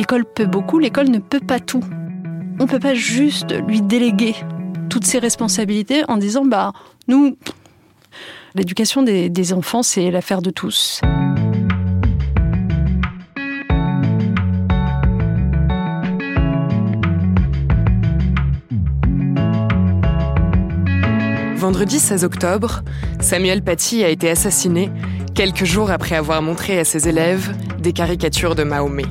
L'école 0.00 0.24
peut 0.24 0.46
beaucoup, 0.46 0.78
l'école 0.78 1.10
ne 1.10 1.18
peut 1.18 1.40
pas 1.46 1.60
tout. 1.60 1.84
On 2.58 2.62
ne 2.62 2.66
peut 2.66 2.78
pas 2.78 2.94
juste 2.94 3.52
lui 3.68 3.82
déléguer 3.82 4.34
toutes 4.88 5.04
ses 5.04 5.18
responsabilités 5.18 6.04
en 6.08 6.16
disant 6.16 6.46
bah 6.46 6.72
nous 7.06 7.36
l'éducation 8.54 9.02
des, 9.02 9.52
enfants 9.52 9.82
c'est 9.82 10.10
l'affaire 10.10 10.40
de 10.40 10.48
tous. 10.48 11.02
Vendredi 21.56 21.98
16 21.98 22.24
octobre, 22.24 22.80
Samuel 23.20 23.62
Paty 23.62 24.02
a 24.02 24.08
été 24.08 24.30
assassiné 24.30 24.90
quelques 25.34 25.66
jours 25.66 25.90
après 25.90 26.16
avoir 26.16 26.40
montré 26.40 26.78
à 26.78 26.86
ses 26.86 27.06
élèves 27.06 27.54
des 27.78 27.92
caricatures 27.92 28.54
de 28.54 28.64
Mahomet. 28.64 29.04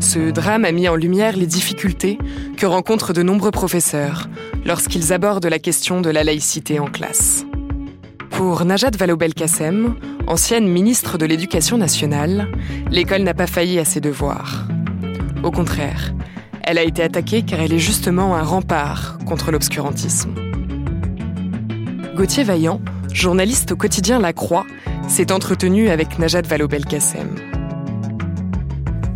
Ce 0.00 0.30
drame 0.30 0.64
a 0.64 0.72
mis 0.72 0.88
en 0.88 0.96
lumière 0.96 1.36
les 1.36 1.46
difficultés 1.46 2.18
que 2.56 2.66
rencontrent 2.66 3.12
de 3.12 3.22
nombreux 3.22 3.50
professeurs 3.50 4.28
lorsqu'ils 4.64 5.12
abordent 5.12 5.46
la 5.46 5.58
question 5.58 6.00
de 6.00 6.10
la 6.10 6.24
laïcité 6.24 6.80
en 6.80 6.86
classe. 6.86 7.44
Pour 8.30 8.64
Najat 8.64 8.92
Vallaud-Belkacem, 8.98 9.94
ancienne 10.26 10.66
ministre 10.66 11.18
de 11.18 11.26
l'Éducation 11.26 11.76
nationale, 11.76 12.48
l'école 12.90 13.22
n'a 13.22 13.34
pas 13.34 13.46
failli 13.46 13.78
à 13.78 13.84
ses 13.84 14.00
devoirs. 14.00 14.66
Au 15.42 15.50
contraire, 15.50 16.14
elle 16.62 16.78
a 16.78 16.82
été 16.82 17.02
attaquée 17.02 17.42
car 17.42 17.60
elle 17.60 17.74
est 17.74 17.78
justement 17.78 18.34
un 18.34 18.42
rempart 18.42 19.18
contre 19.26 19.50
l'obscurantisme. 19.50 20.34
Gauthier 22.16 22.44
Vaillant, 22.44 22.80
journaliste 23.12 23.72
au 23.72 23.76
quotidien 23.76 24.18
La 24.18 24.32
Croix, 24.32 24.66
s'est 25.08 25.30
entretenu 25.30 25.90
avec 25.90 26.18
Najat 26.18 26.42
Vallaud-Belkacem. 26.42 27.49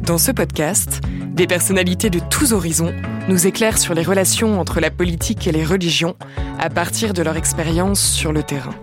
Dans 0.06 0.18
ce 0.18 0.32
podcast, 0.32 1.00
des 1.32 1.46
personnalités 1.46 2.10
de 2.10 2.18
tous 2.18 2.52
horizons 2.52 2.92
nous 3.26 3.46
éclairent 3.46 3.78
sur 3.78 3.94
les 3.94 4.02
relations 4.02 4.60
entre 4.60 4.78
la 4.78 4.90
politique 4.90 5.46
et 5.46 5.52
les 5.52 5.64
religions 5.64 6.14
à 6.58 6.68
partir 6.68 7.14
de 7.14 7.22
leur 7.22 7.38
expérience 7.38 8.02
sur 8.02 8.30
le 8.30 8.42
terrain. 8.42 8.74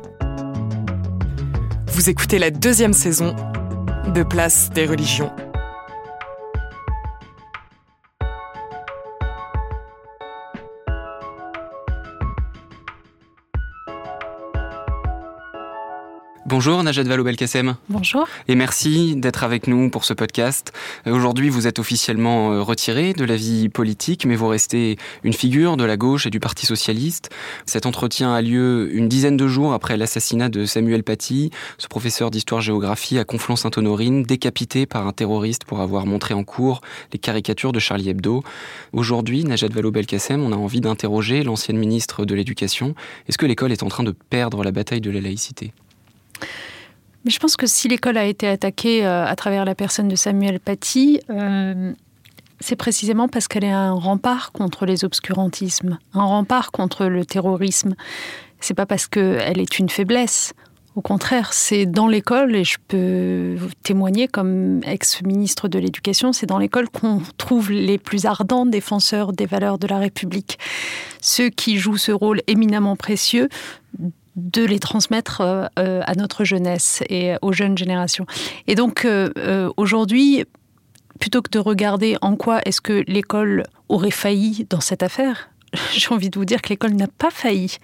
Vous 1.86 2.10
écoutez 2.10 2.40
la 2.40 2.50
deuxième 2.50 2.94
saison 2.94 3.36
de 4.16 4.24
Place 4.24 4.72
des 4.74 4.88
religions. 4.88 5.32
Bonjour 16.52 16.84
Najat 16.84 17.04
Vallaud-Belkacem. 17.04 17.78
Bonjour. 17.88 18.28
Et 18.50 18.56
merci 18.56 19.16
d'être 19.16 19.46
avec 19.46 19.68
nous 19.68 19.90
pour 19.90 20.04
ce 20.04 20.14
podcast. 20.14 20.74
Euh, 21.08 21.16
aujourd'hui, 21.16 21.48
vous 21.48 21.66
êtes 21.66 21.80
officiellement 21.80 22.52
euh, 22.52 22.62
retiré 22.62 23.14
de 23.14 23.24
la 23.24 23.38
vie 23.38 23.70
politique, 23.70 24.26
mais 24.26 24.36
vous 24.36 24.50
restez 24.50 24.98
une 25.24 25.32
figure 25.32 25.78
de 25.78 25.86
la 25.86 25.96
gauche 25.96 26.26
et 26.28 26.30
du 26.30 26.42
Parti 26.42 26.66
socialiste. 26.66 27.30
Cet 27.66 27.86
entretien 27.86 28.34
a 28.34 28.42
lieu 28.42 28.94
une 28.94 29.08
dizaine 29.08 29.38
de 29.38 29.48
jours 29.48 29.72
après 29.72 29.96
l'assassinat 29.96 30.50
de 30.50 30.66
Samuel 30.66 31.04
Paty, 31.04 31.52
ce 31.78 31.88
professeur 31.88 32.32
d'histoire-géographie 32.32 33.18
à 33.18 33.24
Conflans-Sainte-Honorine, 33.24 34.24
décapité 34.24 34.86
par 34.86 35.08
un 35.08 35.14
terroriste 35.14 35.64
pour 35.64 35.80
avoir 35.80 36.06
montré 36.06 36.34
en 36.34 36.44
cours 36.44 36.82
les 37.14 37.20
caricatures 37.20 37.72
de 37.72 37.80
Charlie 37.80 38.10
Hebdo. 38.10 38.44
Aujourd'hui, 38.92 39.46
Najat 39.46 39.70
Vallaud-Belkacem, 39.70 40.44
on 40.44 40.52
a 40.52 40.58
envie 40.58 40.82
d'interroger 40.82 41.44
l'ancienne 41.44 41.78
ministre 41.78 42.26
de 42.26 42.36
l'Éducation. 42.36 42.94
Est-ce 43.30 43.38
que 43.38 43.46
l'école 43.46 43.72
est 43.72 43.84
en 43.84 43.88
train 43.88 44.04
de 44.04 44.12
perdre 44.12 44.66
la 44.66 44.74
bataille 44.74 45.00
de 45.00 45.12
la 45.12 45.22
laïcité? 45.22 45.72
Mais 47.24 47.32
je 47.32 47.40
pense 47.40 47.56
que 47.56 47.68
si 47.68 47.88
l'école 47.88 48.18
a 48.18 48.26
été 48.26 48.48
attaquée 48.48 49.06
euh, 49.06 49.26
à 49.26 49.36
travers 49.36 49.66
la 49.66 49.76
personne 49.76 50.08
de 50.08 50.16
Samuel 50.16 50.60
Paty, 50.60 51.20
euh, 51.30 51.94
c'est 52.60 52.76
précisément 52.76 53.28
parce 53.28 53.48
qu'elle 53.48 53.64
est 53.64 53.72
un 53.72 53.94
rempart 53.94 54.52
contre 54.52 54.86
les 54.86 55.04
obscurantismes, 55.06 56.00
un 56.14 56.24
rempart 56.24 56.72
contre 56.72 57.06
le 57.06 57.26
terrorisme. 57.26 57.96
C'est 58.60 58.74
pas 58.74 58.86
parce 58.86 59.08
qu'elle 59.08 59.60
est 59.60 59.80
une 59.80 59.90
faiblesse. 59.90 60.54
Au 60.96 61.02
contraire, 61.02 61.54
c'est 61.54 61.86
dans 61.86 62.08
l'école, 62.08 62.54
et 62.54 62.66
je 62.66 62.78
peux 62.88 63.56
témoigner 63.82 64.28
comme 64.28 64.82
ex-ministre 64.84 65.70
de 65.70 65.80
l'Éducation, 65.80 66.34
c'est 66.34 66.48
dans 66.48 66.58
l'école 66.58 66.90
qu'on 66.90 67.22
trouve 67.38 67.72
les 67.72 67.98
plus 67.98 68.26
ardents 68.26 68.66
défenseurs 68.66 69.32
des 69.32 69.46
valeurs 69.46 69.78
de 69.78 69.88
la 69.88 70.00
République. 70.00 70.60
Ceux 71.22 71.50
qui 71.50 71.78
jouent 71.78 71.98
ce 71.98 72.12
rôle 72.12 72.42
éminemment 72.48 72.98
précieux 72.98 73.48
de 74.36 74.64
les 74.64 74.80
transmettre 74.80 75.42
euh, 75.42 75.66
euh, 75.80 76.02
à 76.06 76.16
notre 76.16 76.44
jeunesse 76.44 77.04
et 77.10 77.34
aux 77.42 77.52
jeunes 77.52 77.78
générations. 77.78 78.26
Et 78.68 78.76
donc 78.76 79.06
euh, 79.06 79.70
aujourd'hui, 79.78 80.46
plutôt 81.20 81.42
que 81.42 81.52
de 81.52 81.60
regarder 81.60 82.18
en 82.22 82.36
quoi 82.36 82.62
est-ce 82.66 82.82
que 82.82 83.04
l'école 83.08 83.64
aurait 83.90 84.12
failli 84.12 84.66
dans 84.70 84.82
cette 84.82 85.04
affaire, 85.04 85.51
j'ai 85.94 86.10
envie 86.14 86.30
de 86.30 86.38
vous 86.38 86.46
dire 86.46 86.62
que 86.62 86.70
l'école 86.70 86.94
n'a 86.94 87.08
pas 87.08 87.30
failli. 87.30 87.78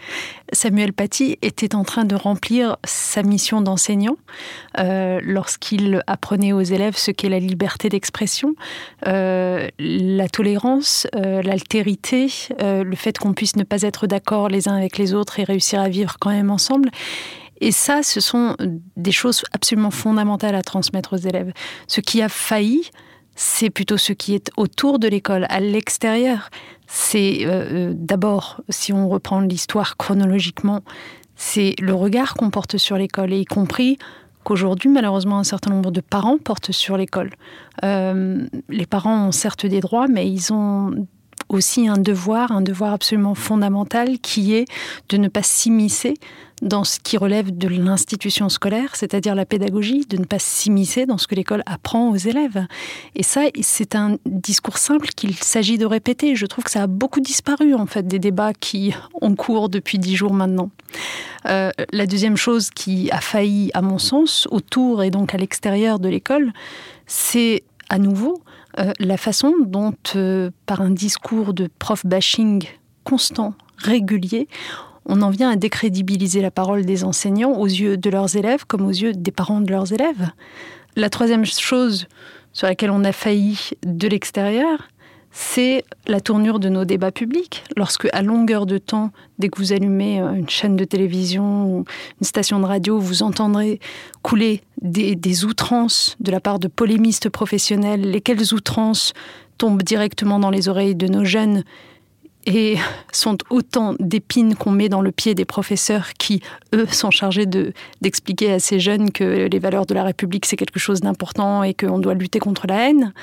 Samuel 0.51 0.93
Paty 0.93 1.37
était 1.41 1.75
en 1.75 1.83
train 1.83 2.05
de 2.05 2.15
remplir 2.15 2.77
sa 2.83 3.23
mission 3.23 3.61
d'enseignant 3.61 4.17
euh, 4.79 5.19
lorsqu'il 5.23 6.01
apprenait 6.07 6.53
aux 6.53 6.61
élèves 6.61 6.97
ce 6.97 7.11
qu'est 7.11 7.29
la 7.29 7.39
liberté 7.39 7.89
d'expression, 7.89 8.55
euh, 9.07 9.69
la 9.79 10.27
tolérance, 10.27 11.07
euh, 11.15 11.41
l'altérité, 11.41 12.31
le 12.59 12.95
fait 12.95 13.17
qu'on 13.17 13.33
puisse 13.33 13.55
ne 13.55 13.63
pas 13.63 13.81
être 13.81 14.07
d'accord 14.07 14.49
les 14.49 14.67
uns 14.67 14.75
avec 14.75 14.97
les 14.97 15.13
autres 15.13 15.39
et 15.39 15.43
réussir 15.43 15.79
à 15.79 15.89
vivre 15.89 16.17
quand 16.19 16.31
même 16.31 16.51
ensemble. 16.51 16.89
Et 17.59 17.71
ça, 17.71 18.03
ce 18.03 18.19
sont 18.19 18.55
des 18.95 19.11
choses 19.11 19.43
absolument 19.51 19.91
fondamentales 19.91 20.55
à 20.55 20.61
transmettre 20.61 21.13
aux 21.13 21.17
élèves. 21.17 21.51
Ce 21.87 22.01
qui 22.01 22.21
a 22.21 22.29
failli, 22.29 22.91
c'est 23.37 23.69
plutôt 23.69 23.97
ce 23.97 24.13
qui 24.13 24.33
est 24.33 24.49
autour 24.57 24.97
de 24.97 25.07
l'école, 25.07 25.45
à 25.49 25.59
l'extérieur. 25.59 26.49
C'est 26.87 27.45
euh, 27.45 27.91
euh, 27.91 27.93
d'abord, 27.95 28.61
si 28.67 28.91
on 28.91 29.07
reprend 29.07 29.39
l'histoire 29.39 29.95
chronologiquement, 29.95 30.81
c'est 31.35 31.75
le 31.79 31.93
regard 31.93 32.33
qu'on 32.33 32.49
porte 32.49 32.77
sur 32.77 32.97
l'école, 32.97 33.31
et 33.31 33.41
y 33.41 33.45
compris 33.45 33.99
qu'aujourd'hui, 34.43 34.89
malheureusement, 34.89 35.37
un 35.37 35.43
certain 35.43 35.69
nombre 35.69 35.91
de 35.91 36.01
parents 36.01 36.39
portent 36.39 36.71
sur 36.71 36.97
l'école. 36.97 37.29
Euh, 37.83 38.47
les 38.69 38.87
parents 38.87 39.27
ont 39.27 39.31
certes 39.31 39.67
des 39.67 39.81
droits, 39.81 40.07
mais 40.07 40.27
ils 40.27 40.51
ont 40.51 41.07
aussi 41.49 41.87
un 41.87 41.97
devoir, 41.97 42.51
un 42.51 42.61
devoir 42.61 42.93
absolument 42.93 43.35
fondamental 43.35 44.19
qui 44.19 44.53
est 44.53 44.65
de 45.09 45.17
ne 45.17 45.27
pas 45.27 45.43
s'immiscer 45.43 46.15
dans 46.61 46.83
ce 46.83 46.99
qui 46.99 47.17
relève 47.17 47.55
de 47.55 47.67
l'institution 47.67 48.49
scolaire, 48.49 48.95
c'est-à-dire 48.95 49.35
la 49.35 49.45
pédagogie, 49.45 50.05
de 50.09 50.17
ne 50.17 50.25
pas 50.25 50.39
s'immiscer 50.39 51.05
dans 51.05 51.17
ce 51.17 51.27
que 51.27 51.35
l'école 51.35 51.61
apprend 51.65 52.09
aux 52.09 52.15
élèves. 52.15 52.65
Et 53.15 53.21
ça, 53.21 53.41
c'est 53.61 53.95
un 53.95 54.17
discours 54.25 54.79
simple 54.79 55.09
qu'il 55.09 55.35
s'agit 55.35 55.77
de 55.77 55.85
répéter. 55.85 56.35
Je 56.35 56.45
trouve 56.47 56.63
que 56.63 56.71
ça 56.71 56.83
a 56.83 56.87
beaucoup 56.87 57.19
disparu, 57.19 57.75
en 57.75 57.85
fait, 57.85 58.07
des 58.07 58.19
débats 58.19 58.53
qui 58.53 58.93
ont 59.21 59.35
cours 59.35 59.69
depuis 59.69 59.99
dix 59.99 60.15
jours 60.15 60.33
maintenant. 60.33 60.71
Euh, 61.45 61.69
la 61.91 62.07
deuxième 62.07 62.37
chose 62.37 62.71
qui 62.71 63.11
a 63.11 63.21
failli, 63.21 63.69
à 63.73 63.81
mon 63.81 63.99
sens, 63.99 64.47
autour 64.49 65.03
et 65.03 65.11
donc 65.11 65.35
à 65.35 65.37
l'extérieur 65.37 65.99
de 65.99 66.09
l'école, 66.09 66.53
c'est 67.05 67.63
à 67.89 67.99
nouveau 67.99 68.41
euh, 68.79 68.91
la 68.99 69.17
façon 69.17 69.53
dont, 69.65 69.93
euh, 70.15 70.51
par 70.65 70.81
un 70.81 70.91
discours 70.91 71.53
de 71.53 71.69
prof 71.79 72.05
bashing 72.05 72.63
constant, 73.03 73.53
régulier, 73.77 74.47
on 75.05 75.21
en 75.21 75.29
vient 75.29 75.49
à 75.49 75.55
décrédibiliser 75.55 76.41
la 76.41 76.51
parole 76.51 76.85
des 76.85 77.03
enseignants 77.03 77.53
aux 77.53 77.65
yeux 77.65 77.97
de 77.97 78.09
leurs 78.09 78.35
élèves 78.35 78.65
comme 78.65 78.85
aux 78.85 78.91
yeux 78.91 79.13
des 79.13 79.31
parents 79.31 79.61
de 79.61 79.71
leurs 79.71 79.93
élèves. 79.93 80.31
La 80.95 81.09
troisième 81.09 81.45
chose 81.45 82.07
sur 82.53 82.67
laquelle 82.67 82.91
on 82.91 83.03
a 83.03 83.11
failli 83.11 83.69
de 83.85 84.07
l'extérieur, 84.07 84.89
c'est 85.39 85.85
la 86.07 86.19
tournure 86.19 86.57
de 86.57 86.67
nos 86.67 86.83
débats 86.83 87.11
publics. 87.11 87.63
Lorsque, 87.75 88.07
à 88.11 88.23
longueur 88.23 88.65
de 88.65 88.79
temps, 88.79 89.11
dès 89.37 89.49
que 89.49 89.59
vous 89.59 89.71
allumez 89.71 90.19
euh, 90.19 90.33
une 90.33 90.49
chaîne 90.49 90.75
de 90.75 90.83
télévision 90.83 91.67
ou 91.67 91.85
une 92.19 92.25
station 92.25 92.59
de 92.59 92.65
radio, 92.65 92.97
vous 92.97 93.21
entendrez 93.21 93.79
couler 94.23 94.63
des, 94.81 95.15
des 95.15 95.45
outrances 95.45 96.15
de 96.19 96.31
la 96.31 96.39
part 96.39 96.57
de 96.57 96.67
polémistes 96.67 97.29
professionnels, 97.29 98.01
lesquelles 98.01 98.51
outrances 98.55 99.13
tombent 99.59 99.83
directement 99.83 100.39
dans 100.39 100.49
les 100.49 100.69
oreilles 100.69 100.95
de 100.95 101.07
nos 101.07 101.23
jeunes 101.23 101.63
et 102.47 102.77
sont 103.11 103.37
autant 103.51 103.93
d'épines 103.99 104.55
qu'on 104.55 104.71
met 104.71 104.89
dans 104.89 105.01
le 105.01 105.11
pied 105.11 105.35
des 105.35 105.45
professeurs 105.45 106.13
qui, 106.13 106.41
eux, 106.73 106.87
sont 106.87 107.11
chargés 107.11 107.45
d'expliquer 108.01 108.53
à 108.53 108.59
ces 108.59 108.79
jeunes 108.79 109.11
que 109.11 109.47
les 109.51 109.59
valeurs 109.59 109.85
de 109.85 109.93
la 109.93 110.03
République, 110.03 110.47
c'est 110.47 110.57
quelque 110.57 110.79
chose 110.79 111.01
d'important 111.01 111.61
et 111.61 111.75
qu'on 111.75 111.99
doit 111.99 112.15
lutter 112.15 112.39
contre 112.39 112.65
la 112.65 112.89
haine. 112.89 113.13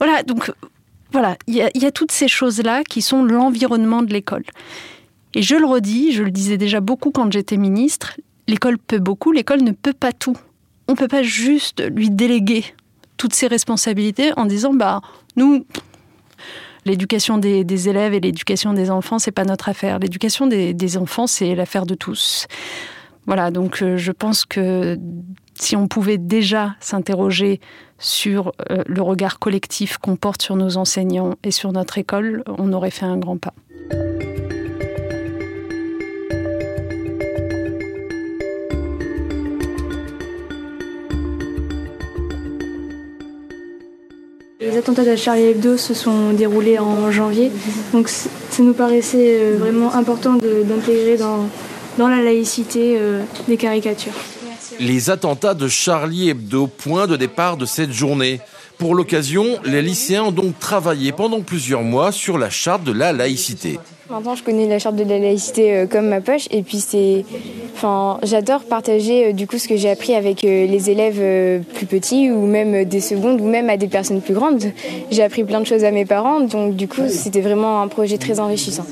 Voilà, 0.00 0.24
donc 0.24 0.50
voilà, 1.12 1.36
il 1.46 1.54
y, 1.54 1.86
a 1.86 1.90
toutes 1.90 2.12
ces 2.12 2.28
choses-là 2.28 2.84
qui 2.84 3.00
sont 3.00 3.24
l'environnement 3.24 4.02
de 4.02 4.12
l'école. 4.12 4.44
Et 5.34 5.42
je 5.42 5.56
le 5.56 5.64
redis, 5.64 6.12
je 6.12 6.22
le 6.22 6.30
disais 6.30 6.58
déjà 6.58 6.80
beaucoup 6.80 7.10
quand 7.10 7.32
j'étais 7.32 7.56
ministre, 7.56 8.18
l'école 8.46 8.78
peut 8.78 8.98
beaucoup, 8.98 9.32
l'école 9.32 9.62
ne 9.62 9.72
peut 9.72 9.94
pas 9.94 10.12
tout. 10.12 10.36
On 10.86 10.92
ne 10.92 10.96
peut 10.96 11.08
pas 11.08 11.22
juste 11.22 11.82
lui 11.94 12.10
déléguer 12.10 12.64
toutes 13.16 13.34
ses 13.34 13.46
responsabilités 13.46 14.32
en 14.36 14.44
disant 14.44 14.72
bah 14.72 15.00
nous 15.36 15.64
l'éducation 16.84 17.36
des, 17.36 17.88
élèves 17.88 18.14
et 18.14 18.20
l'éducation 18.20 18.72
des 18.72 18.90
enfants 18.90 19.18
c'est 19.18 19.32
pas 19.32 19.44
notre 19.44 19.68
affaire. 19.68 19.98
L'éducation 19.98 20.46
des, 20.46 20.96
enfants 20.96 21.26
c'est 21.26 21.54
l'affaire 21.54 21.86
de 21.86 21.94
tous. 21.94 22.46
Voilà, 23.26 23.50
donc 23.50 23.82
euh, 23.82 23.96
je 23.96 24.12
pense 24.12 24.46
que 24.46 24.98
si 25.60 25.76
on 25.76 25.88
pouvait 25.88 26.18
déjà 26.18 26.76
s'interroger 26.80 27.60
sur 27.98 28.52
euh, 28.70 28.82
le 28.86 29.02
regard 29.02 29.38
collectif 29.38 29.98
qu'on 29.98 30.16
porte 30.16 30.42
sur 30.42 30.56
nos 30.56 30.76
enseignants 30.76 31.34
et 31.42 31.50
sur 31.50 31.72
notre 31.72 31.98
école, 31.98 32.42
on 32.46 32.72
aurait 32.72 32.90
fait 32.90 33.06
un 33.06 33.18
grand 33.18 33.38
pas. 33.38 33.54
Les 44.60 44.76
attentats 44.76 45.04
de 45.04 45.16
Charlie 45.16 45.44
Hebdo 45.44 45.76
se 45.76 45.94
sont 45.94 46.32
déroulés 46.32 46.78
en 46.78 47.10
janvier, 47.10 47.50
donc 47.92 48.08
ça 48.08 48.28
nous 48.62 48.74
paraissait 48.74 49.38
euh, 49.40 49.56
vraiment 49.58 49.94
important 49.94 50.34
d'intégrer 50.34 51.16
dans, 51.16 51.48
dans 51.96 52.08
la 52.08 52.22
laïcité 52.22 52.96
euh, 52.98 53.22
des 53.48 53.56
caricatures. 53.56 54.12
Les 54.80 55.10
attentats 55.10 55.54
de 55.54 55.68
Charlie 55.68 56.30
Hebdo, 56.30 56.66
point 56.66 57.06
de 57.06 57.16
départ 57.16 57.56
de 57.56 57.66
cette 57.66 57.92
journée. 57.92 58.40
Pour 58.78 58.94
l'occasion, 58.94 59.44
les 59.64 59.82
lycéens 59.82 60.24
ont 60.24 60.32
donc 60.32 60.58
travaillé 60.58 61.10
pendant 61.10 61.40
plusieurs 61.40 61.82
mois 61.82 62.12
sur 62.12 62.38
la 62.38 62.48
charte 62.48 62.84
de 62.84 62.92
la 62.92 63.12
laïcité. 63.12 63.78
Maintenant, 64.08 64.34
je 64.34 64.42
connais 64.42 64.66
la 64.66 64.78
charte 64.78 64.96
de 64.96 65.04
la 65.04 65.18
laïcité 65.18 65.74
euh, 65.74 65.86
comme 65.86 66.08
ma 66.08 66.22
poche, 66.22 66.46
et 66.50 66.62
puis 66.62 66.78
c'est, 66.78 67.26
enfin, 67.74 68.18
j'adore 68.22 68.62
partager 68.62 69.26
euh, 69.26 69.32
du 69.32 69.46
coup 69.46 69.58
ce 69.58 69.68
que 69.68 69.76
j'ai 69.76 69.90
appris 69.90 70.14
avec 70.14 70.44
euh, 70.44 70.66
les 70.66 70.88
élèves 70.88 71.62
plus 71.74 71.84
petits 71.84 72.30
ou 72.30 72.46
même 72.46 72.84
des 72.86 73.00
secondes 73.00 73.40
ou 73.40 73.46
même 73.46 73.68
à 73.68 73.76
des 73.76 73.88
personnes 73.88 74.22
plus 74.22 74.32
grandes. 74.32 74.72
J'ai 75.10 75.22
appris 75.22 75.44
plein 75.44 75.60
de 75.60 75.66
choses 75.66 75.84
à 75.84 75.90
mes 75.90 76.06
parents, 76.06 76.40
donc 76.40 76.74
du 76.74 76.88
coup, 76.88 77.08
c'était 77.08 77.42
vraiment 77.42 77.82
un 77.82 77.88
projet 77.88 78.16
très 78.16 78.40
enrichissant 78.40 78.86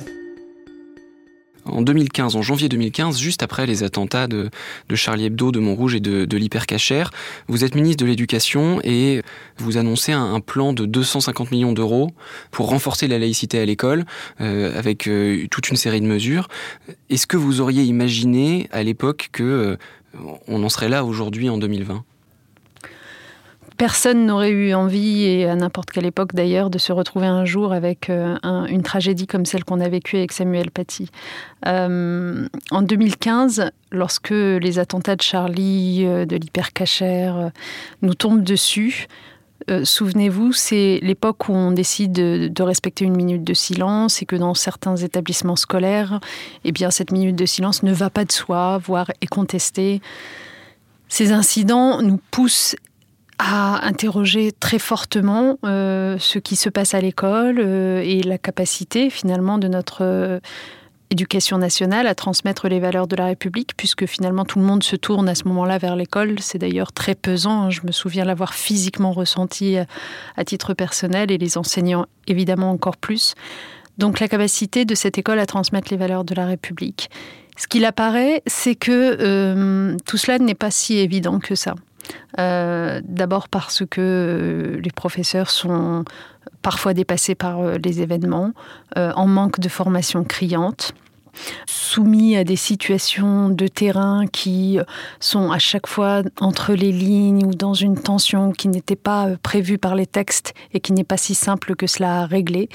en 1.69 1.83
2015, 1.83 2.37
en 2.37 2.43
janvier 2.43 2.69
2015, 2.69 3.19
juste 3.19 3.43
après 3.43 3.67
les 3.67 3.83
attentats 3.83 4.27
de, 4.27 4.51
Charlie 4.95 5.27
Hebdo, 5.27 5.53
de 5.53 5.61
Montrouge 5.61 5.95
et 5.95 6.01
de, 6.01 6.25
de 6.25 6.37
l'hypercachère. 6.37 7.11
Vous 7.49 7.65
êtes 7.65 7.75
ministre 7.75 8.05
de 8.05 8.09
l'Éducation 8.09 8.81
et 8.85 9.23
vous 9.59 9.77
annoncez 9.77 10.13
un, 10.13 10.41
plan 10.41 10.73
de 10.73 10.87
250 10.87 11.51
millions 11.51 11.73
d'euros 11.73 12.11
pour 12.51 12.69
renforcer 12.69 13.09
la 13.09 13.19
laïcité 13.19 13.59
à 13.59 13.65
l'école 13.65 14.05
euh, 14.41 14.79
avec 14.79 15.09
euh, 15.09 15.47
toute 15.51 15.71
une 15.71 15.77
série 15.77 16.01
de 16.01 16.07
mesures. 16.07 16.49
Est-ce 17.11 17.27
que 17.27 17.37
vous 17.37 17.61
auriez 17.61 17.83
imaginé 17.83 18.69
à 18.71 18.83
l'époque 18.83 19.31
que 19.33 19.43
euh, 19.43 19.77
on 20.47 20.63
en 20.63 20.69
serait 20.69 20.89
là 20.89 21.05
aujourd'hui 21.05 21.49
en 21.49 21.59
2020 21.59 22.05
Personne 23.77 24.25
n'aurait 24.25 24.51
eu 24.51 24.73
envie, 24.73 25.25
et 25.25 25.49
à 25.49 25.55
n'importe 25.55 25.91
quelle 25.91 26.07
époque 26.07 26.35
d'ailleurs, 26.35 26.71
de 26.71 26.79
se 26.79 26.93
retrouver 26.93 27.27
un 27.27 27.45
jour 27.45 27.75
avec 27.75 28.09
euh, 28.09 28.37
une 28.43 28.83
tragédie 28.83 29.27
comme 29.27 29.45
celle 29.45 29.65
qu'on 29.65 29.81
a 29.81 29.89
vécue 29.89 30.17
avec 30.17 30.33
Samuel 30.33 30.71
Paty. 30.71 31.11
Euh, 31.67 32.49
en 32.71 32.83
2015, 32.83 33.71
lorsque 33.91 34.31
les 34.31 34.79
attentats 34.79 35.17
de 35.17 35.23
Charlie, 35.23 36.07
euh, 36.07 36.25
de 36.25 36.37
l'hypercachère, 36.37 37.51
nous 38.01 38.15
tombent 38.15 38.45
dessus, 38.45 39.09
souvenez-vous, 39.83 40.53
c'est 40.53 41.01
l'époque 41.03 41.49
où 41.49 41.53
on 41.53 41.73
décide 41.73 42.13
de, 42.13 42.63
respecter 42.63 43.05
une 43.05 43.17
minute 43.17 43.43
de 43.43 43.55
silence 43.55 44.23
et 44.23 44.27
que 44.27 44.37
dans 44.37 44.55
certains 44.55 44.97
établissements 44.97 45.57
scolaires, 45.57 46.21
eh 46.65 46.73
bien, 46.73 46.91
cette 46.91 47.11
minute 47.11 47.37
de 47.37 47.47
silence 47.47 47.83
ne 47.83 47.93
va 47.93 48.09
pas 48.09 48.25
de 48.25 48.33
soi, 48.33 48.79
voire 48.79 49.11
est 49.21 49.27
contestée. 49.27 50.01
Ces 51.09 51.33
incidents 51.33 52.01
nous 52.01 52.21
poussent 52.31 52.77
à 53.39 53.87
interroger 53.87 54.53
très 54.53 54.79
fortement 54.79 55.59
euh, 55.65 56.17
ce 56.19 56.39
qui 56.39 56.57
se 56.57 56.69
passe 56.69 56.95
à 56.95 57.01
l'école 57.01 57.59
euh, 57.59 58.01
et 58.03 58.23
la 58.23 58.39
capacité 58.39 59.11
finalement 59.11 59.59
de 59.59 59.69
notre 59.69 59.99
euh, 60.03 60.41
éducation 61.11 61.59
nationale 61.59 62.07
à 62.07 62.15
transmettre 62.15 62.69
les 62.69 62.81
valeurs 62.81 63.07
de 63.07 63.15
la 63.15 63.27
République, 63.27 63.77
puisque 63.77 64.07
finalement 64.07 64.45
tout 64.45 64.59
le 64.59 64.65
monde 64.65 64.83
se 64.83 64.97
tourne 64.97 65.29
à 65.29 65.35
ce 65.35 65.45
moment-là 65.49 65.79
vers 65.79 65.97
l'école. 65.97 66.41
C'est 66.41 66.59
d'ailleurs 66.59 66.93
très 66.93 67.15
pesant, 67.15 67.65
hein. 67.65 67.71
je 67.71 67.83
me 67.85 67.93
souviens 67.93 68.25
l'avoir 68.25 68.55
physiquement 68.55 69.13
ressenti 69.13 69.77
à 70.37 70.45
titre 70.45 70.75
personnel 70.75 71.31
et 71.31 71.39
les 71.39 71.59
enseignants 71.59 72.07
évidemment 72.27 72.71
encore 72.71 72.97
plus. 72.97 73.35
Donc 73.99 74.19
la 74.19 74.29
capacité 74.29 74.85
de 74.85 74.95
cette 74.95 75.17
école 75.19 75.39
à 75.39 75.47
transmettre 75.47 75.89
les 75.91 75.97
valeurs 75.97 76.25
de 76.25 76.35
la 76.35 76.47
République. 76.47 77.09
Ce 77.57 77.69
qu'il 77.69 77.85
apparaît, 77.85 78.43
c'est 78.47 78.75
que 78.75 79.97
tout 80.05 80.17
cela 80.17 80.39
n'est 80.39 80.55
pas 80.55 80.71
si 80.71 80.99
évident 80.99 81.39
que 81.39 81.55
ça. 81.55 81.75
Euh, 82.39 83.01
d'abord 83.05 83.49
parce 83.49 83.85
que 83.89 84.01
euh, 84.01 84.81
les 84.81 84.91
professeurs 84.91 85.51
sont 85.51 86.05
parfois 86.63 86.95
dépassés 86.95 87.35
par 87.35 87.61
euh, 87.61 87.77
les 87.83 88.03
événements, 88.03 88.53
en 88.97 89.27
manque 89.27 89.61
de 89.61 89.69
formation 89.69 90.25
criante 90.25 90.93
soumis 91.67 92.35
à 92.35 92.45
des 92.45 92.57
situations 92.57 93.51
de 93.51 93.67
terrain 93.69 94.27
qui 94.27 94.79
sont 95.21 95.51
à 95.51 95.59
chaque 95.59 95.87
fois 95.87 96.23
entre 96.41 96.73
les 96.73 96.93
lignes 96.93 97.45
ou 97.45 97.55
dans 97.55 97.75
une 97.75 98.01
tension 98.01 98.53
qui 98.53 98.69
n'était 98.69 98.97
pas 98.97 99.29
prévue 99.43 99.77
par 99.77 99.95
les 99.95 100.07
textes 100.07 100.55
et 100.73 100.81
qui 100.81 100.95
n'est 100.95 101.05
pas 101.05 101.19
si 101.19 101.35
simple 101.35 101.77
que 101.77 101.87
cela 101.87 102.23
à 102.23 102.27
régler. 102.27 102.71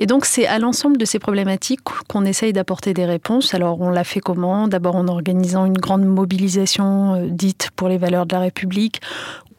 Et 0.00 0.06
donc 0.06 0.24
c'est 0.24 0.46
à 0.46 0.58
l'ensemble 0.58 0.96
de 0.96 1.04
ces 1.04 1.18
problématiques 1.18 1.80
qu'on 2.08 2.24
essaye 2.24 2.54
d'apporter 2.54 2.94
des 2.94 3.04
réponses. 3.04 3.52
Alors 3.52 3.82
on 3.82 3.90
l'a 3.90 4.02
fait 4.02 4.20
comment? 4.20 4.66
D'abord 4.66 4.96
en 4.96 5.06
organisant 5.08 5.66
une 5.66 5.76
grande 5.76 6.06
mobilisation 6.06 7.14
euh, 7.14 7.26
dite 7.28 7.68
pour 7.76 7.88
les 7.88 7.98
valeurs 7.98 8.24
de 8.24 8.34
la 8.34 8.40
République, 8.40 9.02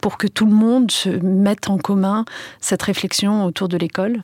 pour 0.01 0.17
que 0.17 0.25
tout 0.25 0.47
le 0.47 0.51
monde 0.51 0.89
se 0.89 1.09
mette 1.09 1.69
en 1.69 1.77
commun 1.77 2.25
cette 2.59 2.81
réflexion 2.81 3.45
autour 3.45 3.69
de 3.69 3.77
l'école. 3.77 4.23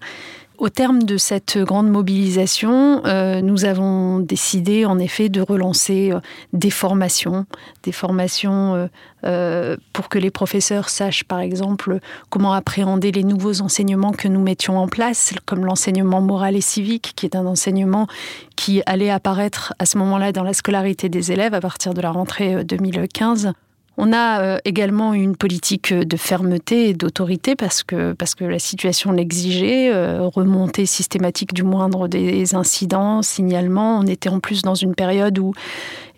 Au 0.57 0.69
terme 0.69 1.03
de 1.03 1.17
cette 1.17 1.59
grande 1.59 1.87
mobilisation, 1.87 3.05
euh, 3.05 3.41
nous 3.41 3.65
avons 3.65 4.17
décidé 4.19 4.85
en 4.85 4.97
effet 4.97 5.29
de 5.29 5.39
relancer 5.39 6.11
euh, 6.11 6.19
des 6.51 6.71
formations, 6.71 7.45
des 7.83 7.91
formations 7.91 8.89
euh, 9.23 9.77
pour 9.93 10.09
que 10.09 10.17
les 10.17 10.31
professeurs 10.31 10.89
sachent 10.89 11.25
par 11.25 11.41
exemple 11.41 11.99
comment 12.31 12.53
appréhender 12.53 13.11
les 13.11 13.23
nouveaux 13.23 13.61
enseignements 13.61 14.13
que 14.13 14.27
nous 14.27 14.41
mettions 14.41 14.79
en 14.79 14.87
place, 14.87 15.35
comme 15.45 15.63
l'enseignement 15.63 16.21
moral 16.21 16.55
et 16.55 16.61
civique, 16.61 17.13
qui 17.15 17.27
est 17.27 17.35
un 17.35 17.45
enseignement 17.45 18.07
qui 18.55 18.81
allait 18.87 19.11
apparaître 19.11 19.75
à 19.77 19.85
ce 19.85 19.99
moment-là 19.99 20.31
dans 20.31 20.43
la 20.43 20.53
scolarité 20.53 21.07
des 21.07 21.31
élèves 21.31 21.53
à 21.53 21.61
partir 21.61 21.93
de 21.93 22.01
la 22.01 22.09
rentrée 22.09 22.63
2015. 22.63 23.53
On 23.99 24.13
a 24.13 24.41
euh, 24.41 24.57
également 24.63 25.15
une 25.15 25.35
politique 25.35 25.91
de 25.91 26.17
fermeté 26.17 26.89
et 26.89 26.93
d'autorité 26.93 27.55
parce 27.55 27.83
que, 27.83 28.15
la 28.39 28.59
situation 28.59 29.11
l'exigeait, 29.11 29.91
euh, 29.91 30.27
remontée 30.27 30.85
systématique 30.85 31.53
du 31.53 31.63
moindre 31.63 32.07
des 32.07 32.53
incidents, 32.53 33.23
signalements. 33.23 33.99
On 33.99 34.05
était 34.05 34.29
en 34.29 34.39
plus 34.39 34.61
dans 34.61 34.75
une 34.75 34.93
période 34.93 35.39
où, 35.39 35.53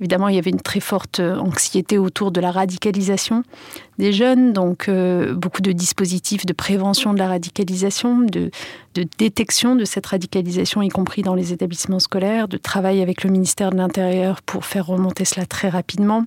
évidemment, 0.02 0.28
il 0.28 0.36
y 0.36 0.38
avait 0.38 0.50
une 0.50 0.60
très 0.60 0.82
forte 0.82 1.22
anxiété 1.22 1.98
autour 1.98 2.32
de 2.32 2.42
la 2.42 2.52
radicalisation 2.52 3.44
des 3.98 4.14
jeunes, 4.14 4.54
donc 4.54 4.88
euh, 4.88 5.34
beaucoup 5.34 5.62
de 5.62 5.72
dispositifs 5.72 6.46
de 6.46 6.54
prévention 6.54 7.14
de 7.14 7.20
la 7.20 7.28
radicalisation, 7.28 8.20
de, 8.20 8.50
de 8.96 9.06
détection 9.18 9.76
de 9.76 9.86
cette 9.86 10.06
radicalisation, 10.06 10.82
y 10.82 10.90
compris 10.90 11.22
dans 11.22 11.36
les 11.36 11.54
établissements 11.54 12.00
scolaires, 12.00 12.48
de 12.48 12.58
travail 12.58 13.02
avec 13.02 13.24
le 13.24 13.30
ministère 13.30 13.72
de 13.72 13.78
l'Intérieur 13.78 14.42
pour 14.42 14.66
faire 14.66 14.88
remonter 14.88 15.26
cela 15.26 15.46
très 15.46 15.70
rapidement. 15.70 16.26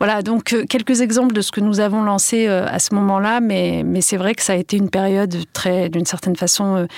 Voilà, 0.00 0.22
donc 0.22 0.54
euh, 0.54 0.64
quelques 0.64 1.02
exemples 1.02 1.34
de 1.34 1.42
ce 1.42 1.52
que 1.52 1.60
nous 1.60 1.78
avons 1.78 2.02
lancé 2.02 2.48
euh, 2.48 2.66
à 2.66 2.78
ce 2.78 2.94
moment-là, 2.94 3.40
mais, 3.40 3.84
c'est 4.00 4.16
vrai 4.16 4.34
que 4.34 4.42
ça 4.42 4.54
a 4.54 4.56
été 4.56 4.78
une 4.78 4.88
période 4.88 5.36
très, 5.52 5.90
d'une 5.90 6.06
certaine 6.06 6.36
façon, 6.36 6.88